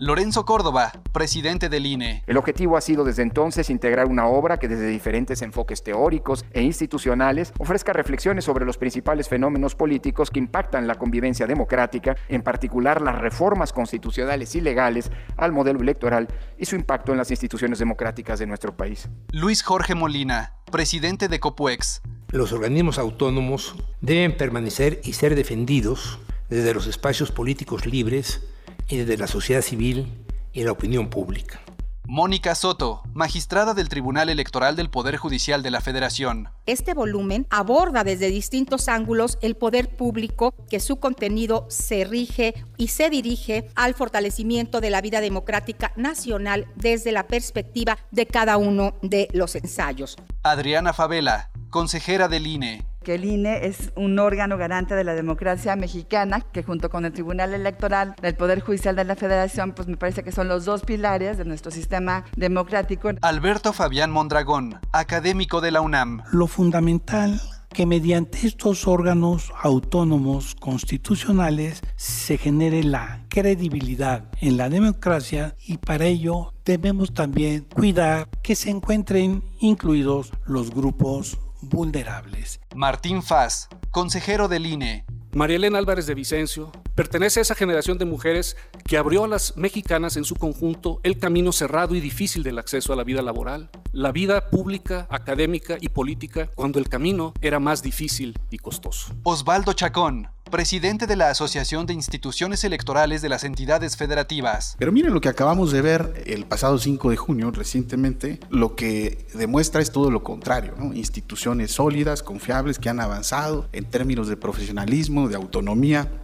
Lorenzo 0.00 0.44
Córdoba, 0.44 0.92
presidente 1.12 1.68
del 1.68 1.86
INE. 1.86 2.24
El 2.26 2.36
objetivo 2.36 2.76
ha 2.76 2.80
sido 2.80 3.04
desde 3.04 3.22
entonces 3.22 3.70
integrar 3.70 4.06
una 4.06 4.26
obra 4.26 4.58
que 4.58 4.66
desde 4.66 4.88
diferentes 4.88 5.40
enfoques 5.40 5.84
teóricos 5.84 6.44
e 6.50 6.62
institucionales 6.62 7.52
ofrezca 7.58 7.92
reflexiones 7.92 8.44
sobre 8.44 8.64
los 8.64 8.76
principales 8.76 9.28
fenómenos 9.28 9.76
políticos 9.76 10.30
que 10.30 10.40
impactan 10.40 10.88
la 10.88 10.96
convivencia 10.96 11.46
democrática, 11.46 12.16
en 12.28 12.42
particular 12.42 13.00
las 13.00 13.20
reformas 13.20 13.72
constitucionales 13.72 14.56
y 14.56 14.60
legales 14.60 15.12
al 15.36 15.52
modelo 15.52 15.80
electoral 15.80 16.26
y 16.58 16.64
su 16.64 16.74
impacto 16.74 17.12
en 17.12 17.18
las 17.18 17.30
instituciones 17.30 17.78
democráticas 17.78 18.40
de 18.40 18.46
nuestro 18.46 18.76
país. 18.76 19.08
Luis 19.30 19.62
Jorge 19.62 19.94
Molina, 19.94 20.54
presidente 20.72 21.28
de 21.28 21.38
Copuex. 21.38 22.02
Los 22.30 22.52
organismos 22.52 22.98
autónomos 22.98 23.76
deben 24.00 24.36
permanecer 24.36 25.00
y 25.04 25.12
ser 25.12 25.36
defendidos 25.36 26.18
desde 26.50 26.74
los 26.74 26.88
espacios 26.88 27.30
políticos 27.30 27.86
libres 27.86 28.42
y 28.88 28.98
desde 28.98 29.16
la 29.16 29.26
sociedad 29.26 29.62
civil 29.62 30.12
y 30.52 30.64
la 30.64 30.72
opinión 30.72 31.08
pública. 31.08 31.60
Mónica 32.06 32.54
Soto, 32.54 33.00
magistrada 33.14 33.72
del 33.72 33.88
Tribunal 33.88 34.28
Electoral 34.28 34.76
del 34.76 34.90
Poder 34.90 35.16
Judicial 35.16 35.62
de 35.62 35.70
la 35.70 35.80
Federación. 35.80 36.50
Este 36.66 36.92
volumen 36.92 37.46
aborda 37.48 38.04
desde 38.04 38.28
distintos 38.28 38.88
ángulos 38.88 39.38
el 39.40 39.54
poder 39.54 39.88
público, 39.96 40.54
que 40.68 40.80
su 40.80 40.96
contenido 40.96 41.66
se 41.70 42.04
rige 42.04 42.62
y 42.76 42.88
se 42.88 43.08
dirige 43.08 43.70
al 43.74 43.94
fortalecimiento 43.94 44.82
de 44.82 44.90
la 44.90 45.00
vida 45.00 45.22
democrática 45.22 45.92
nacional 45.96 46.66
desde 46.76 47.10
la 47.10 47.26
perspectiva 47.26 47.96
de 48.10 48.26
cada 48.26 48.58
uno 48.58 48.96
de 49.00 49.28
los 49.32 49.54
ensayos. 49.54 50.16
Adriana 50.42 50.92
Favela, 50.92 51.50
consejera 51.70 52.28
del 52.28 52.46
INE 52.46 52.84
que 53.04 53.14
el 53.14 53.24
INE 53.24 53.66
es 53.66 53.92
un 53.94 54.18
órgano 54.18 54.58
garante 54.58 54.96
de 54.96 55.04
la 55.04 55.14
democracia 55.14 55.76
mexicana, 55.76 56.40
que 56.40 56.64
junto 56.64 56.90
con 56.90 57.04
el 57.04 57.12
Tribunal 57.12 57.54
Electoral 57.54 58.16
del 58.20 58.34
Poder 58.34 58.60
Judicial 58.60 58.96
de 58.96 59.04
la 59.04 59.14
Federación, 59.14 59.72
pues 59.72 59.86
me 59.86 59.96
parece 59.96 60.24
que 60.24 60.32
son 60.32 60.48
los 60.48 60.64
dos 60.64 60.82
pilares 60.82 61.38
de 61.38 61.44
nuestro 61.44 61.70
sistema 61.70 62.24
democrático. 62.36 63.10
Alberto 63.22 63.72
Fabián 63.72 64.10
Mondragón, 64.10 64.80
académico 64.90 65.60
de 65.60 65.70
la 65.70 65.80
UNAM. 65.82 66.22
Lo 66.32 66.48
fundamental 66.48 67.40
que 67.74 67.86
mediante 67.86 68.46
estos 68.46 68.86
órganos 68.86 69.52
autónomos 69.60 70.54
constitucionales 70.54 71.82
se 71.96 72.38
genere 72.38 72.84
la 72.84 73.26
credibilidad 73.28 74.30
en 74.40 74.56
la 74.56 74.70
democracia 74.70 75.56
y 75.66 75.78
para 75.78 76.06
ello 76.06 76.54
debemos 76.64 77.12
también 77.12 77.66
cuidar 77.74 78.28
que 78.42 78.54
se 78.54 78.70
encuentren 78.70 79.42
incluidos 79.58 80.32
los 80.46 80.70
grupos 80.70 81.38
vulnerables. 81.68 82.60
Martín 82.74 83.22
Faz, 83.22 83.68
consejero 83.90 84.48
del 84.48 84.66
INE. 84.66 85.04
María 85.34 85.56
Elena 85.56 85.78
Álvarez 85.78 86.06
de 86.06 86.14
Vicencio 86.14 86.70
pertenece 86.94 87.40
a 87.40 87.42
esa 87.42 87.56
generación 87.56 87.98
de 87.98 88.04
mujeres 88.04 88.56
que 88.86 88.96
abrió 88.96 89.24
a 89.24 89.28
las 89.28 89.56
mexicanas 89.56 90.16
en 90.16 90.24
su 90.24 90.36
conjunto 90.36 91.00
el 91.02 91.18
camino 91.18 91.50
cerrado 91.50 91.96
y 91.96 92.00
difícil 92.00 92.44
del 92.44 92.58
acceso 92.58 92.92
a 92.92 92.96
la 92.96 93.02
vida 93.02 93.20
laboral, 93.20 93.68
la 93.92 94.12
vida 94.12 94.48
pública, 94.50 95.08
académica 95.10 95.76
y 95.80 95.88
política, 95.88 96.50
cuando 96.54 96.78
el 96.78 96.88
camino 96.88 97.34
era 97.40 97.58
más 97.58 97.82
difícil 97.82 98.38
y 98.50 98.58
costoso. 98.58 99.12
Osvaldo 99.24 99.72
Chacón, 99.72 100.28
presidente 100.50 101.06
de 101.06 101.16
la 101.16 101.30
Asociación 101.30 101.86
de 101.86 101.94
Instituciones 101.94 102.64
Electorales 102.64 103.22
de 103.22 103.28
las 103.28 103.44
Entidades 103.44 103.96
Federativas. 103.96 104.76
Pero 104.78 104.92
miren 104.92 105.14
lo 105.14 105.20
que 105.20 105.28
acabamos 105.28 105.72
de 105.72 105.82
ver 105.82 106.22
el 106.26 106.46
pasado 106.46 106.78
5 106.78 107.10
de 107.10 107.16
junio, 107.16 107.50
recientemente, 107.50 108.40
lo 108.50 108.76
que 108.76 109.26
demuestra 109.34 109.80
es 109.80 109.90
todo 109.90 110.10
lo 110.10 110.22
contrario, 110.22 110.74
instituciones 110.94 111.72
sólidas, 111.72 112.22
confiables, 112.22 112.78
que 112.78 112.88
han 112.88 113.00
avanzado 113.00 113.68
en 113.72 113.84
términos 113.84 114.28
de 114.28 114.36
profesionalismo, 114.36 115.28
de 115.28 115.36
autonomía, 115.36 116.23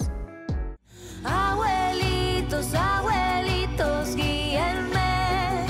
Abuelitos, 1.23 2.73
abuelitos, 2.73 4.17
guíenme. 4.17 5.65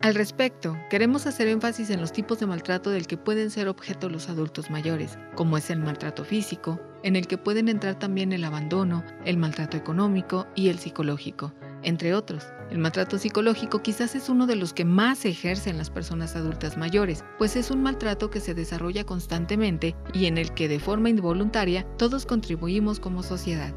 Al 0.00 0.14
respecto, 0.14 0.76
queremos 0.90 1.26
hacer 1.26 1.48
énfasis 1.48 1.88
en 1.88 2.02
los 2.02 2.12
tipos 2.12 2.38
de 2.38 2.44
maltrato 2.44 2.90
del 2.90 3.06
que 3.06 3.16
pueden 3.16 3.50
ser 3.50 3.66
objeto 3.66 4.10
los 4.10 4.28
adultos 4.28 4.68
mayores, 4.68 5.18
como 5.34 5.56
es 5.56 5.70
el 5.70 5.78
maltrato 5.78 6.26
físico, 6.26 6.78
en 7.02 7.16
el 7.16 7.26
que 7.26 7.38
pueden 7.38 7.70
entrar 7.70 7.98
también 7.98 8.34
el 8.34 8.44
abandono, 8.44 9.02
el 9.24 9.38
maltrato 9.38 9.78
económico 9.78 10.46
y 10.54 10.68
el 10.68 10.78
psicológico, 10.78 11.54
entre 11.82 12.14
otros. 12.14 12.44
El 12.70 12.78
maltrato 12.78 13.18
psicológico 13.18 13.82
quizás 13.82 14.14
es 14.14 14.28
uno 14.28 14.46
de 14.46 14.56
los 14.56 14.72
que 14.72 14.84
más 14.84 15.24
ejercen 15.24 15.78
las 15.78 15.90
personas 15.90 16.36
adultas 16.36 16.76
mayores, 16.76 17.24
pues 17.38 17.56
es 17.56 17.70
un 17.70 17.82
maltrato 17.82 18.30
que 18.30 18.40
se 18.40 18.54
desarrolla 18.54 19.04
constantemente 19.04 19.96
y 20.12 20.26
en 20.26 20.38
el 20.38 20.52
que 20.54 20.68
de 20.68 20.78
forma 20.78 21.10
involuntaria 21.10 21.84
todos 21.96 22.26
contribuimos 22.26 23.00
como 23.00 23.22
sociedad. 23.22 23.74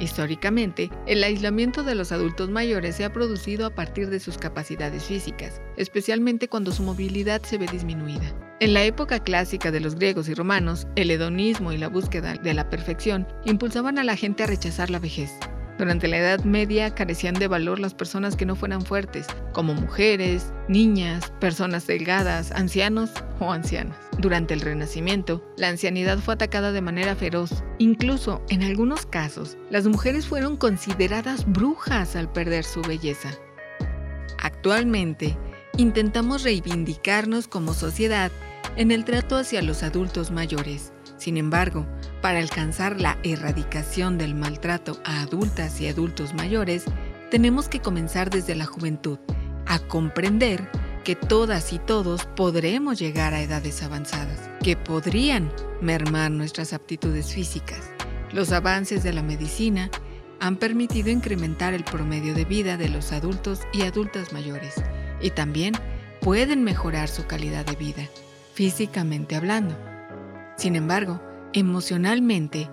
Históricamente, 0.00 0.90
el 1.06 1.22
aislamiento 1.22 1.84
de 1.84 1.94
los 1.94 2.10
adultos 2.10 2.50
mayores 2.50 2.96
se 2.96 3.04
ha 3.04 3.12
producido 3.12 3.64
a 3.64 3.74
partir 3.74 4.10
de 4.10 4.18
sus 4.18 4.38
capacidades 4.38 5.04
físicas, 5.04 5.60
especialmente 5.76 6.48
cuando 6.48 6.72
su 6.72 6.82
movilidad 6.82 7.42
se 7.42 7.58
ve 7.58 7.66
disminuida. 7.70 8.34
En 8.60 8.74
la 8.74 8.84
época 8.84 9.20
clásica 9.20 9.70
de 9.70 9.80
los 9.80 9.94
griegos 9.94 10.28
y 10.28 10.34
romanos, 10.34 10.86
el 10.96 11.10
hedonismo 11.10 11.72
y 11.72 11.78
la 11.78 11.88
búsqueda 11.88 12.34
de 12.34 12.54
la 12.54 12.70
perfección 12.70 13.26
impulsaban 13.44 13.98
a 13.98 14.04
la 14.04 14.16
gente 14.16 14.42
a 14.42 14.46
rechazar 14.46 14.90
la 14.90 14.98
vejez. 14.98 15.30
Durante 15.76 16.06
la 16.06 16.18
Edad 16.18 16.44
Media 16.44 16.94
carecían 16.94 17.34
de 17.34 17.48
valor 17.48 17.80
las 17.80 17.94
personas 17.94 18.36
que 18.36 18.46
no 18.46 18.54
fueran 18.54 18.82
fuertes, 18.82 19.26
como 19.52 19.74
mujeres, 19.74 20.52
niñas, 20.68 21.32
personas 21.40 21.86
delgadas, 21.86 22.52
ancianos 22.52 23.10
o 23.40 23.52
ancianas. 23.52 23.96
Durante 24.18 24.54
el 24.54 24.60
Renacimiento, 24.60 25.44
la 25.56 25.68
ancianidad 25.68 26.18
fue 26.18 26.34
atacada 26.34 26.70
de 26.70 26.80
manera 26.80 27.16
feroz. 27.16 27.64
Incluso, 27.78 28.40
en 28.48 28.62
algunos 28.62 29.04
casos, 29.04 29.58
las 29.68 29.86
mujeres 29.86 30.26
fueron 30.26 30.56
consideradas 30.56 31.44
brujas 31.44 32.14
al 32.14 32.30
perder 32.30 32.64
su 32.64 32.80
belleza. 32.80 33.30
Actualmente, 34.40 35.36
intentamos 35.76 36.44
reivindicarnos 36.44 37.48
como 37.48 37.74
sociedad 37.74 38.30
en 38.76 38.92
el 38.92 39.04
trato 39.04 39.36
hacia 39.36 39.60
los 39.60 39.82
adultos 39.82 40.30
mayores. 40.30 40.93
Sin 41.24 41.38
embargo, 41.38 41.86
para 42.20 42.38
alcanzar 42.38 43.00
la 43.00 43.16
erradicación 43.22 44.18
del 44.18 44.34
maltrato 44.34 45.00
a 45.06 45.22
adultas 45.22 45.80
y 45.80 45.88
adultos 45.88 46.34
mayores, 46.34 46.84
tenemos 47.30 47.66
que 47.66 47.80
comenzar 47.80 48.28
desde 48.28 48.54
la 48.54 48.66
juventud, 48.66 49.18
a 49.64 49.78
comprender 49.78 50.68
que 51.02 51.16
todas 51.16 51.72
y 51.72 51.78
todos 51.78 52.26
podremos 52.36 52.98
llegar 52.98 53.32
a 53.32 53.40
edades 53.40 53.82
avanzadas, 53.82 54.50
que 54.62 54.76
podrían 54.76 55.50
mermar 55.80 56.30
nuestras 56.30 56.74
aptitudes 56.74 57.32
físicas. 57.32 57.80
Los 58.34 58.52
avances 58.52 59.02
de 59.02 59.14
la 59.14 59.22
medicina 59.22 59.90
han 60.40 60.56
permitido 60.56 61.08
incrementar 61.08 61.72
el 61.72 61.84
promedio 61.84 62.34
de 62.34 62.44
vida 62.44 62.76
de 62.76 62.90
los 62.90 63.12
adultos 63.12 63.60
y 63.72 63.80
adultas 63.80 64.34
mayores, 64.34 64.74
y 65.22 65.30
también 65.30 65.72
pueden 66.20 66.64
mejorar 66.64 67.08
su 67.08 67.26
calidad 67.26 67.64
de 67.64 67.76
vida, 67.76 68.02
físicamente 68.52 69.36
hablando. 69.36 69.93
Sin 70.56 70.76
embargo, 70.76 71.20
emocionalmente, 71.52 72.70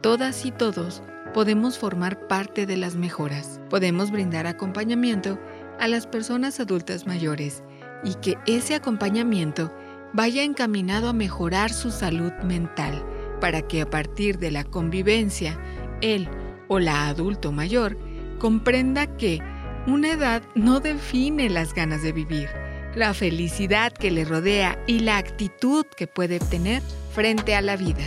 todas 0.00 0.44
y 0.44 0.50
todos 0.50 1.02
podemos 1.32 1.78
formar 1.78 2.26
parte 2.28 2.66
de 2.66 2.76
las 2.76 2.94
mejoras. 2.94 3.60
Podemos 3.70 4.10
brindar 4.10 4.46
acompañamiento 4.46 5.38
a 5.80 5.88
las 5.88 6.06
personas 6.06 6.60
adultas 6.60 7.06
mayores 7.06 7.62
y 8.04 8.14
que 8.14 8.38
ese 8.46 8.74
acompañamiento 8.74 9.74
vaya 10.12 10.44
encaminado 10.44 11.08
a 11.08 11.12
mejorar 11.12 11.72
su 11.72 11.90
salud 11.90 12.32
mental 12.44 13.04
para 13.40 13.62
que 13.62 13.82
a 13.82 13.90
partir 13.90 14.38
de 14.38 14.52
la 14.52 14.62
convivencia, 14.62 15.58
él 16.00 16.28
o 16.68 16.78
la 16.78 17.08
adulto 17.08 17.50
mayor 17.50 17.98
comprenda 18.38 19.06
que 19.16 19.40
una 19.86 20.12
edad 20.12 20.42
no 20.54 20.80
define 20.80 21.50
las 21.50 21.74
ganas 21.74 22.02
de 22.02 22.12
vivir, 22.12 22.48
la 22.96 23.14
felicidad 23.14 23.92
que 23.92 24.10
le 24.10 24.24
rodea 24.24 24.78
y 24.86 25.00
la 25.00 25.18
actitud 25.18 25.86
que 25.96 26.06
puede 26.06 26.36
obtener 26.36 26.82
frente 27.12 27.54
a 27.54 27.60
la 27.60 27.76
vida. 27.76 28.02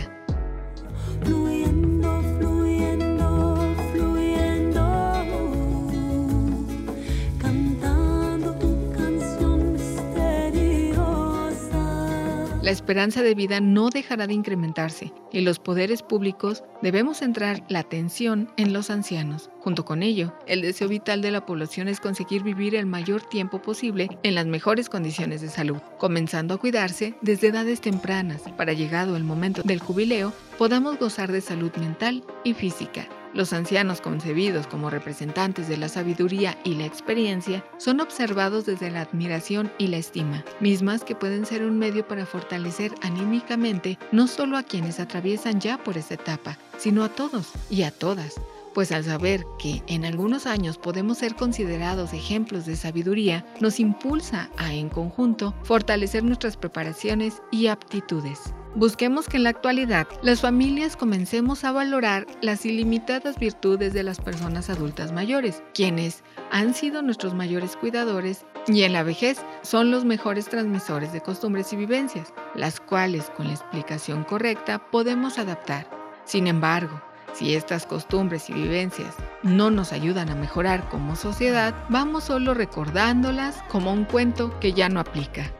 La 12.68 12.72
esperanza 12.72 13.22
de 13.22 13.34
vida 13.34 13.60
no 13.60 13.88
dejará 13.88 14.26
de 14.26 14.34
incrementarse 14.34 15.10
y 15.32 15.40
los 15.40 15.58
poderes 15.58 16.02
públicos 16.02 16.64
debemos 16.82 17.16
centrar 17.16 17.64
la 17.70 17.78
atención 17.78 18.52
en 18.58 18.74
los 18.74 18.90
ancianos. 18.90 19.48
Junto 19.60 19.86
con 19.86 20.02
ello, 20.02 20.34
el 20.46 20.60
deseo 20.60 20.86
vital 20.86 21.22
de 21.22 21.30
la 21.30 21.46
población 21.46 21.88
es 21.88 21.98
conseguir 21.98 22.42
vivir 22.42 22.74
el 22.74 22.84
mayor 22.84 23.22
tiempo 23.22 23.62
posible 23.62 24.10
en 24.22 24.34
las 24.34 24.44
mejores 24.44 24.90
condiciones 24.90 25.40
de 25.40 25.48
salud, 25.48 25.78
comenzando 25.96 26.52
a 26.52 26.58
cuidarse 26.58 27.14
desde 27.22 27.46
edades 27.46 27.80
tempranas 27.80 28.42
para 28.58 28.74
llegado 28.74 29.16
el 29.16 29.24
momento 29.24 29.62
del 29.64 29.78
jubileo 29.78 30.34
podamos 30.58 30.98
gozar 30.98 31.32
de 31.32 31.40
salud 31.40 31.74
mental 31.76 32.22
y 32.44 32.52
física. 32.52 33.08
Los 33.34 33.52
ancianos 33.52 34.00
concebidos 34.00 34.66
como 34.66 34.90
representantes 34.90 35.68
de 35.68 35.76
la 35.76 35.88
sabiduría 35.88 36.56
y 36.64 36.74
la 36.74 36.86
experiencia 36.86 37.64
son 37.76 38.00
observados 38.00 38.66
desde 38.66 38.90
la 38.90 39.02
admiración 39.02 39.70
y 39.78 39.88
la 39.88 39.98
estima, 39.98 40.44
mismas 40.60 41.04
que 41.04 41.14
pueden 41.14 41.46
ser 41.46 41.62
un 41.62 41.78
medio 41.78 42.06
para 42.06 42.26
fortalecer 42.26 42.94
anímicamente 43.02 43.98
no 44.12 44.26
solo 44.26 44.56
a 44.56 44.62
quienes 44.62 45.00
atraviesan 45.00 45.60
ya 45.60 45.78
por 45.78 45.98
esta 45.98 46.14
etapa, 46.14 46.58
sino 46.78 47.04
a 47.04 47.08
todos 47.08 47.52
y 47.70 47.82
a 47.82 47.90
todas 47.90 48.40
pues 48.78 48.92
al 48.92 49.02
saber 49.02 49.44
que 49.58 49.82
en 49.88 50.04
algunos 50.04 50.46
años 50.46 50.78
podemos 50.78 51.18
ser 51.18 51.34
considerados 51.34 52.12
ejemplos 52.12 52.64
de 52.64 52.76
sabiduría, 52.76 53.44
nos 53.58 53.80
impulsa 53.80 54.50
a, 54.56 54.72
en 54.72 54.88
conjunto, 54.88 55.52
fortalecer 55.64 56.22
nuestras 56.22 56.56
preparaciones 56.56 57.42
y 57.50 57.66
aptitudes. 57.66 58.54
Busquemos 58.78 59.26
que 59.26 59.38
en 59.38 59.42
la 59.42 59.50
actualidad 59.50 60.06
las 60.22 60.42
familias 60.42 60.96
comencemos 60.96 61.64
a 61.64 61.72
valorar 61.72 62.28
las 62.42 62.64
ilimitadas 62.64 63.36
virtudes 63.36 63.92
de 63.92 64.04
las 64.04 64.20
personas 64.20 64.70
adultas 64.70 65.10
mayores, 65.10 65.64
quienes 65.74 66.22
han 66.52 66.74
sido 66.74 67.02
nuestros 67.02 67.34
mayores 67.34 67.74
cuidadores 67.74 68.46
y 68.68 68.84
en 68.84 68.92
la 68.92 69.02
vejez 69.02 69.44
son 69.62 69.90
los 69.90 70.04
mejores 70.04 70.48
transmisores 70.48 71.12
de 71.12 71.20
costumbres 71.20 71.72
y 71.72 71.76
vivencias, 71.76 72.32
las 72.54 72.78
cuales 72.78 73.32
con 73.36 73.48
la 73.48 73.54
explicación 73.54 74.22
correcta 74.22 74.78
podemos 74.92 75.40
adaptar. 75.40 75.90
Sin 76.24 76.46
embargo, 76.46 77.02
si 77.32 77.56
estas 77.56 77.84
costumbres 77.84 78.48
y 78.48 78.52
vivencias 78.52 79.12
no 79.42 79.72
nos 79.72 79.90
ayudan 79.90 80.30
a 80.30 80.36
mejorar 80.36 80.88
como 80.88 81.16
sociedad, 81.16 81.74
vamos 81.88 82.22
solo 82.22 82.54
recordándolas 82.54 83.60
como 83.70 83.92
un 83.92 84.04
cuento 84.04 84.56
que 84.60 84.72
ya 84.72 84.88
no 84.88 85.00
aplica. 85.00 85.52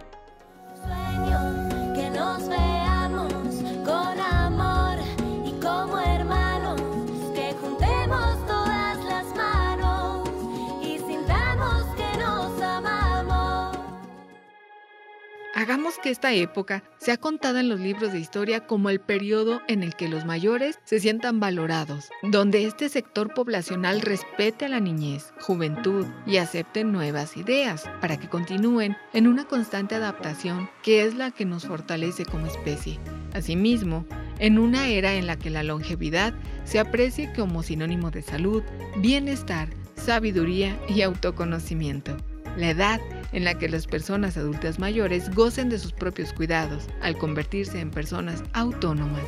Hagamos 15.69 15.99
que 15.99 16.09
esta 16.09 16.33
época 16.33 16.83
sea 16.97 17.19
contada 17.19 17.61
en 17.61 17.69
los 17.69 17.79
libros 17.79 18.11
de 18.11 18.19
historia 18.19 18.67
como 18.67 18.89
el 18.89 19.01
periodo 19.01 19.61
en 19.69 19.83
el 19.83 19.97
que 19.97 20.09
los 20.09 20.25
mayores 20.25 20.79
se 20.85 20.99
sientan 20.99 21.41
valorados, 21.41 22.09
donde 22.23 22.65
este 22.65 22.89
sector 22.89 23.35
poblacional 23.35 24.01
respete 24.01 24.65
a 24.65 24.71
la 24.71 24.81
niñez, 24.81 25.35
juventud 25.43 26.07
y 26.27 26.39
acepte 26.39 26.85
nuevas 26.85 27.37
ideas 27.37 27.85
para 28.01 28.17
que 28.17 28.31
continúen 28.31 28.97
en 29.13 29.27
una 29.27 29.45
constante 29.45 29.95
adaptación 29.95 30.71
que 30.83 31.05
es 31.05 31.15
la 31.15 31.33
que 31.33 31.45
nos 31.45 31.67
fortalece 31.67 32.25
como 32.25 32.47
especie. 32.47 32.99
Asimismo, 33.35 34.07
en 34.39 34.59
una 34.59 34.89
era 34.89 35.17
en 35.17 35.27
la 35.27 35.37
que 35.37 35.51
la 35.51 35.65
longevidad 35.65 36.33
se 36.65 36.79
aprecie 36.79 37.31
como 37.37 37.63
sinónimo 37.63 38.11
de 38.11 38.23
salud, 38.23 38.63
bienestar, 39.03 39.69
sabiduría 39.97 40.81
y 40.89 41.03
autoconocimiento. 41.03 42.17
La 42.57 42.71
edad 42.71 43.01
en 43.33 43.45
la 43.45 43.55
que 43.55 43.69
las 43.69 43.87
personas 43.87 44.37
adultas 44.37 44.79
mayores 44.79 45.35
gocen 45.35 45.69
de 45.69 45.79
sus 45.79 45.93
propios 45.93 46.33
cuidados 46.33 46.87
al 47.03 47.17
convertirse 47.19 47.81
en 47.81 47.91
personas 47.91 48.43
autónomas, 48.53 49.25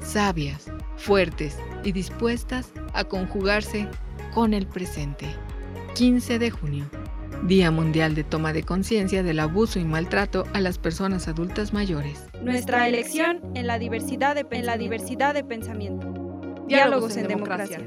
sabias, 0.00 0.70
fuertes 0.96 1.56
y 1.82 1.92
dispuestas 1.92 2.72
a 2.92 3.04
conjugarse 3.04 3.88
con 4.32 4.54
el 4.54 4.66
presente. 4.66 5.26
15 5.94 6.38
de 6.38 6.50
junio, 6.50 6.84
Día 7.44 7.70
Mundial 7.70 8.14
de 8.14 8.24
Toma 8.24 8.52
de 8.52 8.62
Conciencia 8.62 9.22
del 9.22 9.38
Abuso 9.38 9.78
y 9.78 9.84
Maltrato 9.84 10.44
a 10.52 10.60
las 10.60 10.78
Personas 10.78 11.28
Adultas 11.28 11.72
Mayores. 11.72 12.24
Nuestra 12.42 12.88
elección 12.88 13.40
en 13.54 13.66
la 13.66 13.78
diversidad 13.78 14.34
de, 14.34 14.46
en 14.50 14.66
la 14.66 14.76
diversidad 14.76 15.34
de 15.34 15.44
pensamiento. 15.44 16.12
Diálogos, 16.66 17.16
en, 17.16 17.28
democracia. 17.28 17.80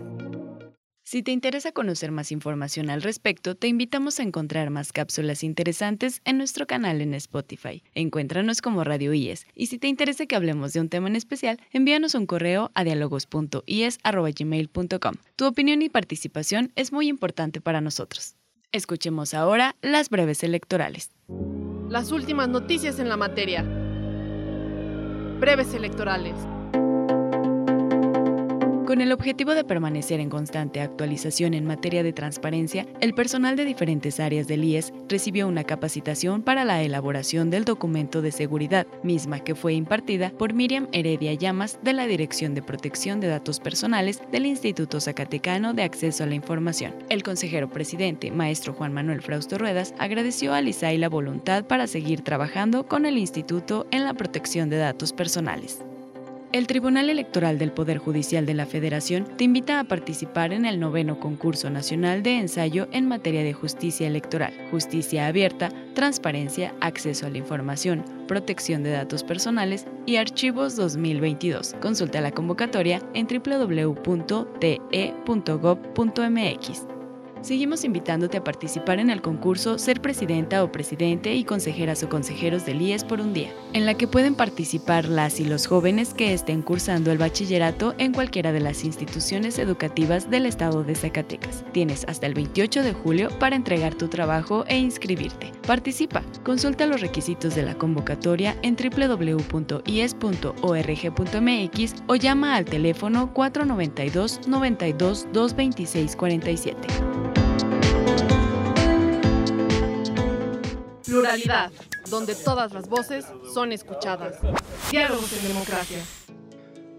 Si 1.08 1.24
te 1.24 1.32
interesa 1.32 1.72
conocer 1.72 2.12
más 2.12 2.34
información 2.34 2.90
al 2.90 3.02
respecto, 3.02 3.56
te 3.56 3.70
invitamos 3.70 4.20
a 4.20 4.24
encontrar 4.24 4.70
más 4.70 4.92
cápsulas 4.92 5.42
interesantes 5.42 6.20
en 6.26 6.38
nuestro 6.38 6.68
canal 6.68 7.00
en 7.00 7.14
Spotify. 7.14 7.82
Encuéntranos 7.96 8.60
como 8.60 8.84
Radio 8.84 9.14
IES 9.14 9.48
y 9.56 9.68
si 9.68 9.78
te 9.78 9.88
interesa 9.88 10.26
que 10.26 10.36
hablemos 10.36 10.74
de 10.74 10.82
un 10.82 10.90
tema 10.90 11.08
en 11.08 11.16
especial, 11.16 11.62
envíanos 11.72 12.14
un 12.14 12.26
correo 12.26 12.72
a 12.74 12.84
dialogos.ies.gmail.com. 12.84 15.14
Tu 15.38 15.46
opinión 15.46 15.82
y 15.82 15.88
participación 15.88 16.74
es 16.76 16.92
muy 16.92 17.08
importante 17.08 17.62
para 17.62 17.80
nosotros. 17.80 18.36
Escuchemos 18.74 19.34
ahora 19.34 19.78
las 19.82 20.10
breves 20.10 20.44
electorales. 20.44 21.12
Las 21.88 22.12
últimas 22.12 22.50
noticias 22.50 23.00
en 23.00 23.08
la 23.08 23.16
materia. 23.16 23.64
Breves 25.40 25.74
electorales. 25.74 26.36
Con 28.88 29.02
el 29.02 29.12
objetivo 29.12 29.54
de 29.54 29.66
permanecer 29.66 30.22
en 30.22 30.30
constante 30.30 30.80
actualización 30.80 31.54
en 31.54 31.66
materia 31.66 32.04
de 32.04 32.14
transparencia, 32.14 32.88
el 33.02 33.14
personal 33.14 33.58
de 33.58 33.66
diferentes 33.66 34.22
áreas 34.22 34.48
del 34.48 34.64
IES 34.64 34.94
recibió 35.10 35.50
una 35.50 35.66
capacitación 35.66 36.42
para 36.42 36.64
la 36.64 36.82
elaboración 36.82 37.50
del 37.50 37.66
documento 37.66 38.22
de 38.22 38.32
seguridad, 38.32 38.88
misma 39.04 39.42
que 39.42 39.56
fue 39.56 39.74
impartida 39.74 40.30
por 40.30 40.54
Miriam 40.54 40.88
Heredia 40.94 41.34
Llamas 41.34 41.80
de 41.84 41.92
la 41.92 42.08
Dirección 42.08 42.56
de 42.56 42.62
Protección 42.62 43.20
de 43.20 43.28
Datos 43.28 43.60
Personales 43.60 44.22
del 44.32 44.46
Instituto 44.46 45.02
Zacatecano 45.02 45.74
de 45.74 45.84
Acceso 45.84 46.24
a 46.24 46.28
la 46.28 46.36
Información. 46.36 46.96
El 47.10 47.24
consejero 47.24 47.70
presidente, 47.70 48.32
maestro 48.32 48.72
Juan 48.72 48.94
Manuel 48.94 49.22
Frausto 49.22 49.58
Ruedas, 49.58 49.94
agradeció 50.00 50.54
a 50.54 50.62
LISAI 50.62 50.98
la 50.98 51.10
voluntad 51.10 51.66
para 51.66 51.88
seguir 51.88 52.22
trabajando 52.22 52.88
con 52.88 53.06
el 53.06 53.18
instituto 53.18 53.86
en 53.92 54.06
la 54.06 54.14
protección 54.14 54.70
de 54.70 54.78
datos 54.78 55.12
personales. 55.12 55.84
El 56.54 56.66
Tribunal 56.66 57.10
Electoral 57.10 57.60
del 57.60 57.74
Poder 57.74 57.98
Judicial 57.98 58.46
de 58.46 58.54
la 58.54 58.66
Federación 58.66 59.26
te 59.36 59.44
invita 59.44 59.82
a 59.82 59.84
participar 59.84 60.54
en 60.54 60.66
el 60.66 60.80
noveno 60.80 61.20
concurso 61.20 61.70
nacional 61.70 62.24
de 62.24 62.40
ensayo 62.40 62.88
en 62.94 63.06
materia 63.06 63.44
de 63.44 63.52
justicia 63.52 64.08
electoral, 64.08 64.54
justicia 64.72 65.28
abierta, 65.28 65.70
transparencia, 65.94 66.74
acceso 66.80 67.26
a 67.28 67.30
la 67.30 67.40
información, 67.40 68.06
protección 68.30 68.82
de 68.84 68.92
datos 68.92 69.26
personales 69.26 69.88
y 70.06 70.16
archivos 70.16 70.78
2022. 70.78 71.76
Consulta 71.82 72.22
la 72.22 72.32
convocatoria 72.32 73.02
en 73.14 73.28
www.te.gov.mx. 73.28 74.58
Seguimos 77.48 77.86
invitándote 77.86 78.36
a 78.36 78.44
participar 78.44 79.00
en 79.00 79.10
el 79.10 79.22
concurso 79.22 79.80
Ser 79.80 80.02
Presidenta 80.02 80.62
o 80.66 80.72
Presidente 80.74 81.34
y 81.34 81.46
Consejeras 81.46 82.04
o 82.04 82.10
Consejeros 82.10 82.66
del 82.66 82.82
IES 82.82 83.06
por 83.06 83.22
un 83.22 83.32
día, 83.32 83.54
en 83.72 83.86
la 83.86 83.94
que 83.94 84.06
pueden 84.06 84.36
participar 84.36 85.06
las 85.06 85.40
y 85.40 85.46
los 85.46 85.66
jóvenes 85.66 86.14
que 86.14 86.34
estén 86.34 86.62
cursando 86.62 87.10
el 87.10 87.18
bachillerato 87.18 87.96
en 88.00 88.12
cualquiera 88.12 88.52
de 88.52 88.60
las 88.60 88.84
instituciones 88.84 89.60
educativas 89.60 90.30
del 90.30 90.46
estado 90.46 90.84
de 90.84 90.96
Zacatecas. 90.96 91.64
Tienes 91.72 92.04
hasta 92.10 92.26
el 92.26 92.34
28 92.34 92.84
de 92.84 92.92
julio 92.92 93.30
para 93.40 93.56
entregar 93.56 93.96
tu 93.96 94.10
trabajo 94.10 94.66
e 94.68 94.78
inscribirte. 94.78 95.54
Participa. 95.66 96.24
Consulta 96.44 96.86
los 96.86 97.00
requisitos 97.00 97.56
de 97.56 97.64
la 97.64 97.76
convocatoria 97.76 98.58
en 98.62 98.76
www.ies.org.mx 98.76 99.86
o 102.08 102.16
llama 102.18 102.58
al 102.58 102.66
teléfono 102.66 103.34
492 103.34 104.50
92 104.50 105.28
226 105.32 106.16
47. 106.18 107.37
Pluralidad, 111.08 111.72
donde 112.10 112.36
todas 112.36 112.74
las 112.74 112.88
voces 112.88 113.26
son 113.54 113.72
escuchadas. 113.72 114.38
Diálogos 114.92 115.34
en 115.42 115.48
democracia. 115.48 116.00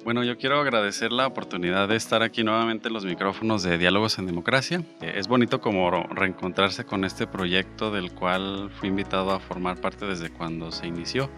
Bueno, 0.05 0.25
yo 0.25 0.39
quiero 0.39 0.59
agradecer 0.61 1.13
la 1.13 1.27
oportunidad 1.27 1.89
de 1.89 1.97
estar 1.97 2.23
aquí 2.23 2.43
nuevamente 2.43 2.89
en 2.89 2.95
los 2.95 3.05
micrófonos 3.05 3.63
de 3.63 3.77
Diálogos 3.77 4.19
en 4.19 4.27
Democracia. 4.27 4.83
Eh, 5.03 5.13
Es 5.17 5.29
bonito 5.29 5.61
como 5.61 5.91
reencontrarse 5.91 6.85
con 6.85 7.05
este 7.05 7.27
proyecto 7.27 7.91
del 7.91 8.13
cual 8.13 8.71
fui 8.81 8.89
invitado 8.89 9.33
a 9.33 9.41
formar 9.41 9.79
parte 9.81 10.07
desde 10.07 10.31
cuando 10.31 10.73
se 10.73 10.87
inició 10.87 11.29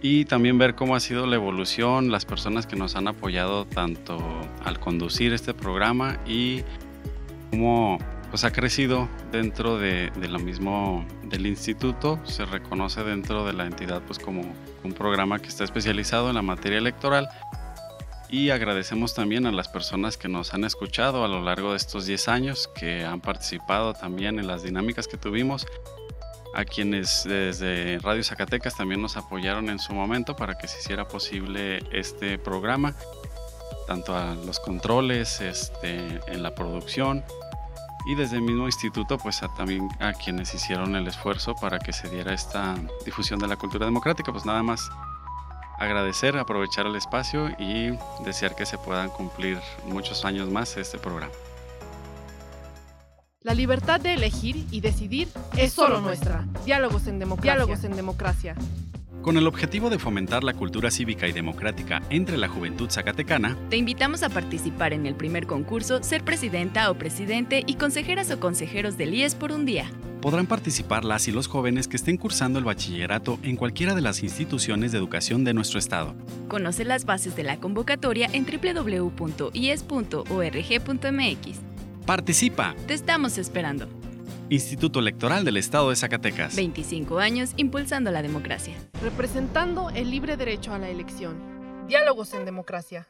y 0.00 0.24
también 0.24 0.58
ver 0.58 0.74
cómo 0.74 0.96
ha 0.96 1.00
sido 1.00 1.26
la 1.26 1.36
evolución, 1.36 2.10
las 2.10 2.24
personas 2.24 2.66
que 2.66 2.76
nos 2.76 2.96
han 2.96 3.08
apoyado 3.08 3.66
tanto 3.66 4.18
al 4.64 4.78
conducir 4.80 5.32
este 5.32 5.52
programa 5.54 6.18
y 6.26 6.62
cómo 7.50 7.98
pues, 8.34 8.42
ha 8.42 8.50
crecido 8.50 9.08
dentro 9.30 9.78
de, 9.78 10.10
lo 10.28 10.40
mismo 10.40 11.06
del 11.22 11.46
instituto, 11.46 12.18
se 12.24 12.44
reconoce 12.44 13.04
dentro 13.04 13.46
de 13.46 13.52
la 13.52 13.64
entidad 13.64 14.02
pues 14.02 14.18
como 14.18 14.42
un 14.82 14.92
programa 14.92 15.38
que 15.38 15.46
está 15.46 15.62
especializado 15.62 16.30
en 16.30 16.34
la 16.34 16.42
materia 16.42 16.78
electoral. 16.78 17.28
Y 18.28 18.50
agradecemos 18.50 19.14
también 19.14 19.46
a 19.46 19.52
las 19.52 19.68
personas 19.68 20.16
que 20.16 20.26
nos 20.26 20.52
han 20.52 20.64
escuchado 20.64 21.24
a 21.24 21.28
lo 21.28 21.44
largo 21.44 21.70
de 21.70 21.76
estos 21.76 22.06
10 22.06 22.26
años, 22.26 22.68
que 22.74 23.04
han 23.04 23.20
participado 23.20 23.94
también 23.94 24.40
en 24.40 24.48
las 24.48 24.64
dinámicas 24.64 25.06
que 25.06 25.16
tuvimos, 25.16 25.64
a 26.56 26.64
quienes 26.64 27.22
desde 27.22 28.00
Radio 28.00 28.24
Zacatecas 28.24 28.76
también 28.76 29.00
nos 29.00 29.16
apoyaron 29.16 29.70
en 29.70 29.78
su 29.78 29.94
momento 29.94 30.34
para 30.34 30.58
que 30.58 30.66
se 30.66 30.80
hiciera 30.80 31.06
posible 31.06 31.84
este 31.92 32.36
programa, 32.38 32.96
tanto 33.86 34.16
a 34.16 34.34
los 34.34 34.58
controles, 34.58 35.40
este, 35.40 36.20
en 36.26 36.42
la 36.42 36.52
producción 36.56 37.22
y 38.06 38.14
desde 38.14 38.36
el 38.36 38.42
mismo 38.42 38.66
instituto 38.66 39.18
pues 39.18 39.42
a, 39.42 39.48
también 39.48 39.88
a 40.00 40.12
quienes 40.12 40.54
hicieron 40.54 40.94
el 40.96 41.06
esfuerzo 41.06 41.54
para 41.54 41.78
que 41.78 41.92
se 41.92 42.08
diera 42.08 42.32
esta 42.32 42.74
difusión 43.04 43.38
de 43.38 43.48
la 43.48 43.56
cultura 43.56 43.86
democrática, 43.86 44.32
pues 44.32 44.44
nada 44.44 44.62
más 44.62 44.90
agradecer, 45.78 46.36
aprovechar 46.36 46.86
el 46.86 46.96
espacio 46.96 47.50
y 47.58 47.96
desear 48.24 48.54
que 48.54 48.66
se 48.66 48.78
puedan 48.78 49.10
cumplir 49.10 49.58
muchos 49.86 50.24
años 50.24 50.48
más 50.50 50.76
este 50.76 50.98
programa. 50.98 51.32
La 53.40 53.52
libertad 53.52 54.00
de 54.00 54.14
elegir 54.14 54.66
y 54.70 54.80
decidir 54.80 55.28
es 55.56 55.74
solo 55.74 56.00
nuestra. 56.00 56.46
Diálogos 56.64 57.06
en 57.06 57.18
democracia. 57.18 57.52
Diálogos 57.52 57.84
en 57.84 57.94
democracia. 57.94 58.54
Con 59.24 59.38
el 59.38 59.46
objetivo 59.46 59.88
de 59.88 59.98
fomentar 59.98 60.44
la 60.44 60.52
cultura 60.52 60.90
cívica 60.90 61.26
y 61.26 61.32
democrática 61.32 62.02
entre 62.10 62.36
la 62.36 62.46
juventud 62.46 62.90
zacatecana, 62.90 63.56
Te 63.70 63.78
invitamos 63.78 64.22
a 64.22 64.28
participar 64.28 64.92
en 64.92 65.06
el 65.06 65.14
primer 65.14 65.46
concurso 65.46 66.02
Ser 66.02 66.22
Presidenta 66.22 66.90
o 66.90 66.98
Presidente 66.98 67.64
y 67.66 67.76
Consejeras 67.76 68.30
o 68.30 68.38
Consejeros 68.38 68.98
del 68.98 69.14
IES 69.14 69.34
por 69.34 69.50
un 69.50 69.64
día. 69.64 69.90
podrán 70.20 70.46
participar 70.46 71.06
las 71.06 71.26
y 71.26 71.32
los 71.32 71.48
jóvenes 71.48 71.88
que 71.88 71.96
estén 71.96 72.18
cursando 72.18 72.58
el 72.58 72.66
bachillerato 72.66 73.38
en 73.42 73.56
cualquiera 73.56 73.94
de 73.94 74.02
las 74.02 74.22
instituciones 74.22 74.92
de 74.92 74.98
educación 74.98 75.42
de 75.42 75.54
nuestro 75.54 75.78
estado. 75.78 76.14
Conoce 76.48 76.84
las 76.84 77.06
bases 77.06 77.34
de 77.34 77.44
la 77.44 77.58
convocatoria 77.58 78.28
en 78.30 78.44
www.ies.org.mx. 78.44 79.48
¡Participa! 82.06 82.74
Te 82.86 82.92
estamos 82.92 83.38
esperando. 83.38 83.88
Instituto 84.50 85.00
Electoral 85.00 85.44
del 85.44 85.56
Estado 85.56 85.90
de 85.90 85.96
Zacatecas. 85.96 86.54
25 86.56 87.18
años 87.18 87.52
impulsando 87.56 88.10
la 88.10 88.22
democracia. 88.22 88.74
Representando 89.02 89.90
el 89.90 90.10
libre 90.10 90.36
derecho 90.36 90.74
a 90.74 90.78
la 90.78 90.88
elección. 90.88 91.36
Diálogos 91.88 92.34
en 92.34 92.44
democracia. 92.44 93.08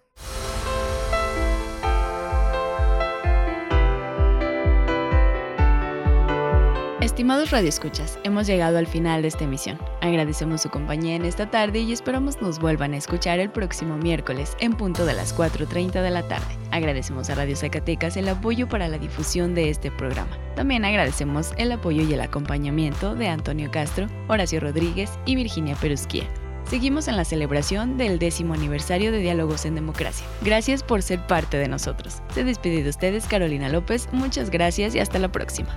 Estimados 7.01 7.51
radioescuchas, 7.51 8.19
hemos 8.25 8.47
llegado 8.47 8.79
al 8.79 8.87
final 8.87 9.21
de 9.21 9.29
esta 9.29 9.45
emisión. 9.45 9.79
Agradecemos 10.01 10.63
su 10.63 10.71
compañía 10.71 11.17
en 11.17 11.27
esta 11.27 11.51
tarde 11.51 11.81
y 11.81 11.93
esperamos 11.93 12.41
nos 12.41 12.59
vuelvan 12.59 12.95
a 12.95 12.97
escuchar 12.97 13.41
el 13.41 13.51
próximo 13.51 13.99
miércoles 13.99 14.57
en 14.59 14.73
punto 14.73 15.05
de 15.05 15.13
las 15.13 15.37
4.30 15.37 16.01
de 16.03 16.11
la 16.11 16.27
tarde. 16.27 16.57
Agradecemos 16.71 17.29
a 17.29 17.35
Radio 17.35 17.57
Zacatecas 17.57 18.17
el 18.17 18.29
apoyo 18.29 18.69
para 18.71 18.89
la 18.89 18.99
difusión 18.99 19.55
de 19.55 19.69
este 19.69 19.91
programa. 19.91 20.39
También 20.55 20.85
agradecemos 20.85 21.53
el 21.59 21.73
apoyo 21.73 22.03
y 22.03 22.13
el 22.13 22.21
acompañamiento 22.21 23.15
de 23.15 23.29
Antonio 23.29 23.71
Castro, 23.71 24.07
Horacio 24.29 24.61
Rodríguez 24.61 25.11
y 25.27 25.35
Virginia 25.35 25.75
Perusquía. 25.75 26.25
Seguimos 26.69 27.09
en 27.09 27.17
la 27.17 27.25
celebración 27.25 27.99
del 27.99 28.19
décimo 28.19 28.55
aniversario 28.55 29.13
de 29.13 29.19
Diálogos 29.19 29.67
en 29.67 29.75
Democracia. 29.75 30.27
Gracias 30.43 30.83
por 30.83 31.03
ser 31.03 31.27
parte 31.27 31.59
de 31.59 31.69
nosotros. 31.69 32.23
Se 32.33 32.45
despide 32.45 32.83
de 32.83 32.89
ustedes 32.89 33.27
Carolina 33.27 33.69
López, 33.69 34.09
muchas 34.13 34.51
gracias 34.51 34.95
y 34.95 35.01
hasta 35.01 35.19
la 35.19 35.31
próxima. 35.31 35.77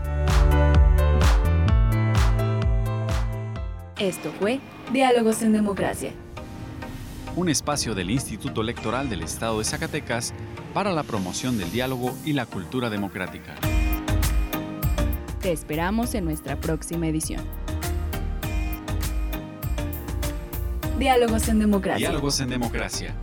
Esto 4.00 4.32
fue 4.40 4.60
Diálogos 4.94 5.42
en 5.42 5.54
Democracia. 5.54 6.12
Un 7.36 7.50
espacio 7.50 7.96
del 7.96 8.12
Instituto 8.12 8.62
Electoral 8.62 9.10
del 9.10 9.24
Estado 9.24 9.60
de 9.60 9.66
Zacatecas 9.66 10.34
para 10.74 10.92
la 10.92 11.04
promoción 11.04 11.58
del 11.58 11.72
diálogo 11.72 12.16
y 12.24 12.34
la 12.34 12.46
cultura 12.46 12.90
democrática. 12.90 13.56
Te 15.48 15.54
esperamos 15.54 16.14
en 16.14 16.26
nuestra 16.26 16.60
próxima 16.60 17.08
edición. 17.08 17.42
Diálogos 21.00 21.48
en 21.48 21.60
Democracia. 21.60 22.10
Diálogos 22.10 22.42
en 22.42 22.50
Democracia. 22.50 23.16